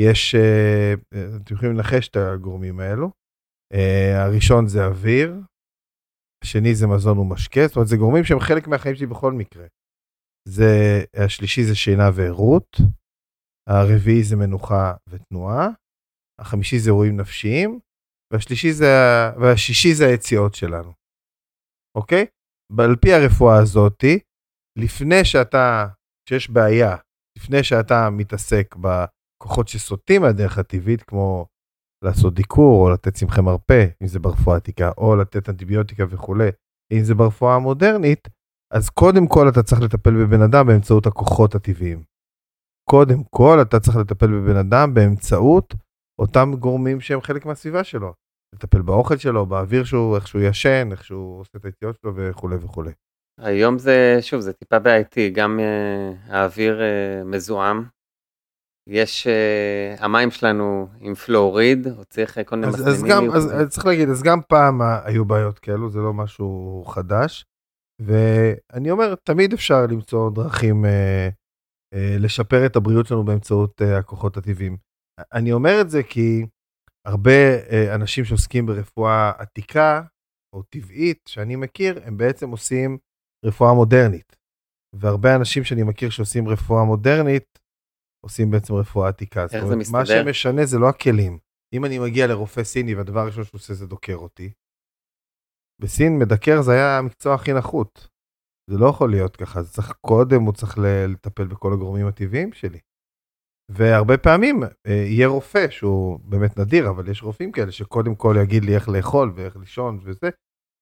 יש, 0.00 0.34
אה, 0.34 0.94
אתם 1.36 1.54
יכולים 1.54 1.74
לנחש 1.74 2.08
את 2.08 2.16
הגורמים 2.16 2.80
האלו. 2.80 3.10
אה, 3.74 4.24
הראשון 4.24 4.66
זה 4.66 4.86
אוויר, 4.86 5.34
השני 6.44 6.74
זה 6.74 6.86
מזון 6.86 7.18
ומשקה, 7.18 7.60
זאת 7.66 7.76
אומרת 7.76 7.88
זה 7.88 7.96
גורמים 7.96 8.24
שהם 8.24 8.40
חלק 8.40 8.68
מהחיים 8.68 8.94
שלי 8.94 9.06
בכל 9.06 9.32
מקרה. 9.32 9.66
זה, 10.48 11.04
השלישי 11.16 11.64
זה 11.64 11.74
שינה 11.74 12.10
וערות, 12.14 12.76
הרביעי 13.68 14.22
זה 14.22 14.36
מנוחה 14.36 14.94
ותנועה, 15.08 15.68
החמישי 16.40 16.78
זה 16.78 16.90
אירועים 16.90 17.16
נפשיים, 17.20 17.78
והשלישי 18.32 18.72
זה, 18.72 18.86
והשישי 19.40 19.94
זה 19.94 20.06
היציאות 20.06 20.54
שלנו. 20.54 20.92
אוקיי? 21.96 22.26
על 22.78 22.96
פי 22.96 23.12
הרפואה 23.12 23.58
הזאתי, 23.58 24.18
לפני 24.78 25.24
שאתה, 25.24 25.86
כשיש 26.26 26.50
בעיה, 26.50 26.96
לפני 27.38 27.64
שאתה 27.64 28.10
מתעסק 28.10 28.76
בכוחות 28.76 29.68
שסוטים 29.68 30.22
מהדרך 30.22 30.58
הטבעית, 30.58 31.02
כמו 31.02 31.46
לעשות 32.04 32.34
דיקור 32.34 32.84
או 32.84 32.90
לתת 32.90 33.14
צמחי 33.14 33.40
מרפא, 33.40 33.86
אם 34.02 34.06
זה 34.06 34.18
ברפואה 34.18 34.56
עתיקה, 34.56 34.90
או 34.98 35.16
לתת 35.16 35.48
אנטיביוטיקה 35.48 36.04
וכולי, 36.10 36.48
אם 36.92 37.04
זה 37.04 37.14
ברפואה 37.14 37.54
המודרנית, 37.54 38.28
אז 38.74 38.90
קודם 38.90 39.28
כל 39.28 39.48
אתה 39.48 39.62
צריך 39.62 39.80
לטפל 39.80 40.10
בבן 40.10 40.42
אדם 40.42 40.66
באמצעות 40.66 41.06
הכוחות 41.06 41.54
הטבעיים. 41.54 42.04
קודם 42.90 43.24
כל 43.30 43.58
אתה 43.62 43.80
צריך 43.80 43.96
לטפל 43.96 44.26
בבן 44.26 44.56
אדם 44.56 44.94
באמצעות 44.94 45.74
אותם 46.18 46.50
גורמים 46.58 47.00
שהם 47.00 47.20
חלק 47.20 47.46
מהסביבה 47.46 47.84
שלו. 47.84 48.12
לטפל 48.54 48.82
באוכל 48.82 49.16
שלו, 49.16 49.46
באוויר 49.46 49.84
שהוא, 49.84 50.16
איך 50.16 50.28
שהוא 50.28 50.42
ישן, 50.42 50.88
איך 50.92 51.04
שהוא 51.04 51.40
עושה 51.40 51.58
את 51.58 51.64
היציאות 51.64 51.96
שלו 52.02 52.12
וכולי 52.16 52.56
וכולי. 52.56 52.92
היום 53.40 53.78
זה, 53.78 54.18
שוב, 54.20 54.40
זה 54.40 54.52
טיפה 54.52 54.78
בעייתי, 54.78 55.30
גם 55.30 55.60
uh, 55.60 56.32
האוויר 56.32 56.80
uh, 56.80 57.24
מזוהם. 57.24 57.84
יש, 58.88 59.26
uh, 59.26 60.04
המים 60.04 60.30
שלנו 60.30 60.88
עם 61.00 61.14
פלואוריד, 61.14 61.86
או 61.86 62.04
צריך 62.04 62.38
כל 62.46 62.56
מיני 62.56 62.68
אז, 62.68 62.88
אז 62.88 63.04
גם, 63.04 63.30
אז, 63.30 63.52
אז 63.54 63.68
צריך 63.68 63.86
להגיד, 63.86 64.08
אז 64.08 64.22
גם 64.22 64.40
פעם 64.48 64.80
היו 65.04 65.24
בעיות 65.24 65.58
כאלו, 65.58 65.90
זה 65.90 65.98
לא 65.98 66.12
משהו 66.12 66.84
חדש. 66.86 67.44
ואני 68.00 68.90
אומר, 68.90 69.14
תמיד 69.14 69.52
אפשר 69.52 69.86
למצוא 69.90 70.30
דרכים 70.30 70.84
uh, 70.84 70.88
uh, 70.88 71.98
לשפר 72.18 72.66
את 72.66 72.76
הבריאות 72.76 73.06
שלנו 73.06 73.24
באמצעות 73.24 73.80
uh, 73.82 73.84
הכוחות 73.84 74.36
הטבעיים. 74.36 74.76
אני 75.32 75.52
אומר 75.52 75.80
את 75.80 75.90
זה 75.90 76.02
כי 76.02 76.46
הרבה 77.06 77.30
uh, 77.30 77.94
אנשים 77.94 78.24
שעוסקים 78.24 78.66
ברפואה 78.66 79.30
עתיקה 79.38 80.02
או 80.54 80.62
טבעית 80.62 81.20
שאני 81.28 81.56
מכיר, 81.56 82.00
הם 82.04 82.16
בעצם 82.16 82.50
עושים 82.50 82.98
רפואה 83.44 83.74
מודרנית. 83.74 84.36
והרבה 84.94 85.36
אנשים 85.36 85.64
שאני 85.64 85.82
מכיר 85.82 86.10
שעושים 86.10 86.48
רפואה 86.48 86.84
מודרנית, 86.84 87.58
עושים 88.24 88.50
בעצם 88.50 88.74
רפואה 88.74 89.08
עתיקה. 89.08 89.46
איך 89.52 89.64
זה 89.64 89.76
מסתדר? 89.76 89.98
מה 89.98 90.06
שמשנה 90.06 90.66
זה 90.66 90.78
לא 90.78 90.88
הכלים. 90.88 91.38
אם 91.74 91.84
אני 91.84 91.98
מגיע 91.98 92.26
לרופא 92.26 92.64
סיני 92.64 92.94
והדבר 92.94 93.20
הראשון 93.20 93.44
שהוא 93.44 93.58
עושה 93.58 93.74
זה 93.74 93.86
דוקר 93.86 94.14
אותי, 94.14 94.52
בסין 95.82 96.18
מדקר 96.18 96.62
זה 96.62 96.72
היה 96.72 96.98
המקצוע 96.98 97.34
הכי 97.34 97.52
נחות. 97.52 98.08
זה 98.70 98.78
לא 98.78 98.86
יכול 98.86 99.10
להיות 99.10 99.36
ככה, 99.36 99.62
זה 99.62 99.72
צריך 99.72 99.92
קודם, 100.06 100.42
הוא 100.42 100.52
צריך 100.52 100.78
לטפל 101.08 101.46
בכל 101.46 101.72
הגורמים 101.72 102.06
הטבעיים 102.06 102.52
שלי. 102.52 102.78
והרבה 103.70 104.18
פעמים 104.18 104.62
אה, 104.62 104.92
יהיה 104.92 105.26
רופא 105.28 105.70
שהוא 105.70 106.20
באמת 106.24 106.58
נדיר, 106.58 106.90
אבל 106.90 107.08
יש 107.08 107.22
רופאים 107.22 107.52
כאלה 107.52 107.72
שקודם 107.72 108.14
כל 108.14 108.34
יגיד 108.42 108.64
לי 108.64 108.74
איך 108.74 108.88
לאכול 108.88 109.32
ואיך 109.34 109.56
לישון 109.56 109.98
וזה, 110.02 110.28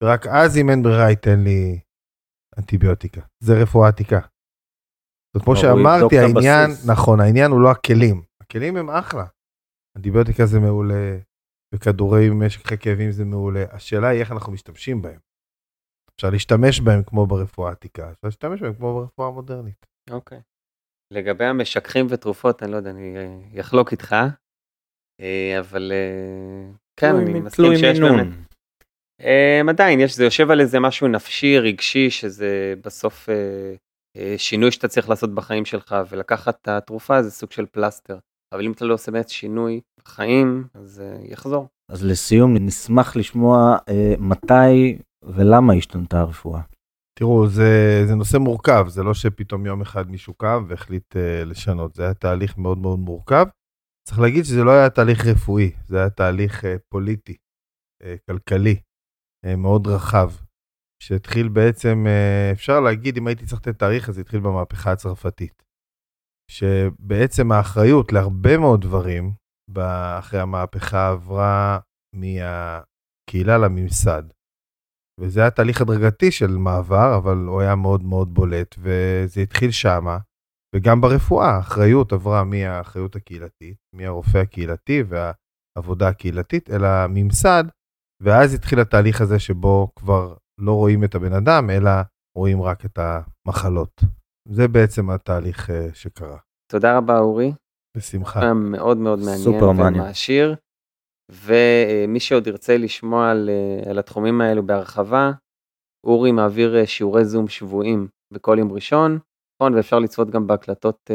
ורק 0.03 0.27
אז 0.27 0.57
אם 0.57 0.71
אין 0.71 0.83
ברירה 0.83 1.11
ייתן 1.11 1.41
לי 1.41 1.81
אנטיביוטיקה. 2.59 3.21
זה 3.41 3.53
רפואה 3.63 3.89
עתיקה. 3.89 4.21
זאת 5.37 5.45
כמו 5.45 5.57
שאמרתי, 5.57 6.19
העניין, 6.19 6.71
נכון, 6.93 7.21
העניין 7.21 7.51
הוא 7.51 7.61
לא 7.61 7.71
הכלים. 7.71 8.23
הכלים 8.43 8.77
הם 8.77 8.91
אחלה. 8.91 9.27
אנטיביוטיקה 9.97 10.47
זה 10.47 10.61
מעולה, 10.61 11.19
וכדורי 11.75 12.31
משככי 12.31 12.79
כאבים 12.79 13.13
זה 13.13 13.25
מעולה. 13.25 13.65
השאלה 13.71 14.09
היא 14.09 14.21
איך 14.21 14.33
אנחנו 14.33 14.53
משתמשים 14.53 15.03
בהם. 15.03 15.21
אפשר 16.17 16.31
להשתמש 16.31 16.81
בהם 16.81 17.03
כמו 17.03 17.27
ברפואה 17.27 17.69
העתיקה, 17.69 18.11
אפשר 18.11 18.27
להשתמש 18.27 18.63
בהם 18.63 18.75
כמו 18.75 18.95
ברפואה 18.95 19.29
המודרנית. 19.29 19.87
אוקיי. 20.11 20.41
לגבי 21.13 21.45
המשככים 21.45 22.07
ותרופות, 22.09 22.63
אני 22.63 22.73
לא 22.73 22.77
יודע, 22.77 22.91
אני 22.91 23.61
אחלוק 23.61 23.93
איתך, 23.93 24.17
אה, 25.21 25.57
אבל 25.61 25.93
אה, 25.95 26.73
כן, 26.97 27.15
אני 27.15 27.41
מסכים 27.41 27.77
שיש 27.77 28.01
באמת. 28.01 28.27
Um, 29.21 29.71
עדיין 29.71 30.01
יש 30.01 30.17
זה 30.17 30.25
יושב 30.25 30.51
על 30.51 30.61
איזה 30.61 30.81
משהו 30.81 31.09
נפשי 31.09 31.59
רגשי 31.59 32.11
שזה 32.11 32.75
בסוף 32.85 33.29
שינוי 34.37 34.71
שאתה 34.71 34.89
צריך 34.89 35.09
לעשות 35.09 35.35
בחיים 35.35 35.65
שלך 35.65 35.97
ולקחת 36.09 36.59
את 36.63 36.69
התרופה 36.69 37.23
זה 37.23 37.31
סוג 37.31 37.53
של 37.53 37.67
פלסטר 37.67 38.19
אבל 38.55 38.65
אם 38.65 38.73
אתה 38.73 38.85
לא 38.85 38.95
עושה 38.95 39.13
באמת 39.13 39.29
שינוי 39.29 39.81
בחיים 40.01 40.65
אז 40.75 41.03
יחזור. 41.23 41.69
אז 41.89 42.05
לסיום 42.05 42.57
נשמח 42.57 43.17
לשמוע 43.17 43.77
מתי 44.19 44.99
ולמה 45.23 45.75
השתנתה 45.75 46.21
הרפואה. 46.21 46.61
תראו 47.23 47.49
זה 47.49 48.03
זה 48.07 48.15
נושא 48.15 48.37
מורכב 48.37 48.85
זה 48.89 49.03
לא 49.03 49.15
שפתאום 49.15 49.67
יום 49.67 49.81
אחד 49.81 50.11
מישהו 50.11 50.35
קם 50.35 50.65
והחליט 50.69 51.17
uh, 51.17 51.45
לשנות 51.45 51.95
זה 51.95 52.03
היה 52.03 52.15
תהליך 52.15 52.59
מאוד 52.59 52.79
מאוד 52.79 52.99
מורכב. 52.99 53.47
צריך 54.09 54.21
להגיד 54.21 54.45
שזה 54.45 54.65
לא 54.65 54.71
היה 54.71 54.91
תהליך 54.91 55.27
רפואי 55.27 55.71
זה 55.87 55.99
היה 55.99 56.11
תהליך 56.11 56.65
uh, 56.65 56.67
פוליטי 56.89 57.37
uh, 58.03 58.07
כלכלי. 58.27 58.77
אה, 59.45 59.57
מאוד 59.57 59.87
רחב, 59.87 60.31
שהתחיל 61.03 61.49
בעצם, 61.49 62.05
אה, 62.07 62.53
אפשר 62.53 62.81
להגיד, 62.81 63.17
אם 63.17 63.27
הייתי 63.27 63.47
צריך 63.47 63.61
לתת 63.61 63.79
תאריך, 63.79 64.09
אז 64.09 64.19
התחיל 64.19 64.41
במהפכה 64.41 64.93
הצרפתית. 64.93 65.63
שבעצם 66.51 67.53
האחריות 67.53 68.13
להרבה 68.13 68.59
מאוד 68.59 68.81
דברים 68.81 69.33
אחרי 70.19 70.41
המהפכה 70.41 71.09
עברה 71.09 71.79
מהקהילה 72.15 73.59
לממסד. 73.59 74.23
וזה 75.23 75.41
היה 75.41 75.51
תהליך 75.51 75.81
הדרגתי 75.81 76.31
של 76.31 76.57
מעבר, 76.57 77.17
אבל 77.17 77.37
הוא 77.37 77.61
היה 77.61 77.75
מאוד 77.75 78.03
מאוד 78.03 78.35
בולט, 78.35 78.75
וזה 78.79 79.41
התחיל 79.41 79.71
שמה. 79.71 80.19
וגם 80.75 81.01
ברפואה, 81.01 81.51
האחריות 81.51 82.13
עברה 82.13 82.45
מהאחריות 82.45 83.17
הקהילתית, 83.17 83.77
מהרופא 83.95 84.39
הקהילתי 84.39 85.03
והעבודה 85.09 86.09
הקהילתית, 86.09 86.71
אל 86.71 86.85
הממסד, 86.85 87.65
ואז 88.23 88.55
התחיל 88.55 88.81
התהליך 88.81 89.21
הזה 89.21 89.39
שבו 89.39 89.89
כבר 89.97 90.35
לא 90.61 90.73
רואים 90.73 91.05
את 91.05 91.15
הבן 91.15 91.33
אדם, 91.33 91.71
אלא 91.71 91.91
רואים 92.37 92.63
רק 92.63 92.85
את 92.85 92.99
המחלות. 92.99 94.01
זה 94.49 94.69
בעצם 94.69 95.11
התהליך 95.11 95.71
אה, 95.71 95.89
שקרה. 95.95 96.39
תודה 96.73 96.97
רבה 96.97 97.19
אורי. 97.19 97.53
בשמחה. 97.97 98.55
מאוד 98.55 98.97
מאוד 98.97 99.19
מעניין 99.19 99.39
סופר 99.39 99.73
מעניין. 99.73 100.03
ומעשיר. 100.03 100.57
ומי 101.31 102.21
שעוד 102.21 102.47
ירצה 102.47 102.77
לשמוע 102.77 103.31
על, 103.31 103.51
אה, 103.51 103.91
על 103.91 103.99
התחומים 103.99 104.41
האלו 104.41 104.67
בהרחבה, 104.67 105.33
אורי 106.07 106.33
מעביר 106.33 106.77
אה, 106.77 106.87
שיעורי 106.87 107.25
זום 107.25 107.49
שבועיים 107.49 108.09
בכל 108.33 108.57
יום 108.59 108.73
ראשון, 108.73 109.19
נכון? 109.57 109.75
ואפשר 109.75 109.99
לצפות 109.99 110.31
גם 110.31 110.47
בהקלטות 110.47 111.11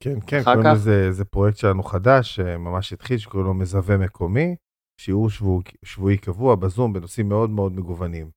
כן, 0.00 0.18
כן, 0.26 0.40
אחר 0.40 0.62
כך. 0.64 0.78
כן, 0.84 1.10
זה 1.10 1.24
פרויקט 1.24 1.58
שלנו 1.58 1.82
חדש, 1.82 2.36
שממש 2.36 2.92
התחיל, 2.92 3.18
שקוראים 3.18 3.46
לו 3.46 3.54
מזווה 3.54 3.96
מקומי. 3.96 4.56
שיעור 5.00 5.30
שבוע, 5.30 5.60
שבועי 5.84 6.18
קבוע 6.18 6.54
בזום 6.54 6.92
בנושאים 6.92 7.28
מאוד 7.28 7.50
מאוד 7.50 7.72
מגוונים. 7.72 8.30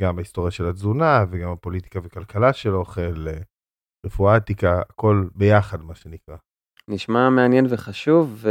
גם 0.00 0.16
בהיסטוריה 0.16 0.50
של 0.50 0.66
התזונה 0.66 1.24
וגם 1.30 1.50
הפוליטיקה 1.50 2.00
וכלכלה 2.02 2.52
של 2.52 2.74
אוכל, 2.74 3.28
אה, 3.28 3.40
רפואה 4.06 4.36
עתיקה, 4.36 4.80
הכל 4.80 5.28
ביחד 5.34 5.82
מה 5.82 5.94
שנקרא. 5.94 6.36
נשמע 6.90 7.30
מעניין 7.30 7.66
וחשוב 7.68 8.44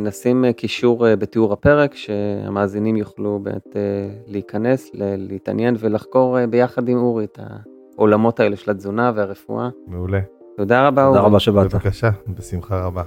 ונשים 0.00 0.44
אה, 0.44 0.52
קישור 0.52 1.08
אה, 1.08 1.16
בתיאור 1.16 1.52
הפרק 1.52 1.94
שהמאזינים 1.94 2.96
יוכלו 2.96 3.38
באמת 3.42 3.76
להיכנס, 4.26 4.90
להתעניין 4.94 5.76
ולחקור 5.78 6.46
ביחד 6.46 6.88
עם 6.88 6.98
אורי 6.98 7.24
את 7.24 7.38
העולמות 7.96 8.40
האלה 8.40 8.56
של 8.56 8.70
התזונה 8.70 9.12
והרפואה. 9.14 9.68
מעולה. 9.86 10.20
תודה 10.56 10.86
רבה 10.86 10.90
תודה 10.90 11.06
אורי. 11.06 11.18
תודה 11.18 11.28
רבה 11.28 11.40
שבאת. 11.40 11.74
בבקשה, 11.74 12.10
בשמחה 12.28 12.84
רבה. 12.86 13.02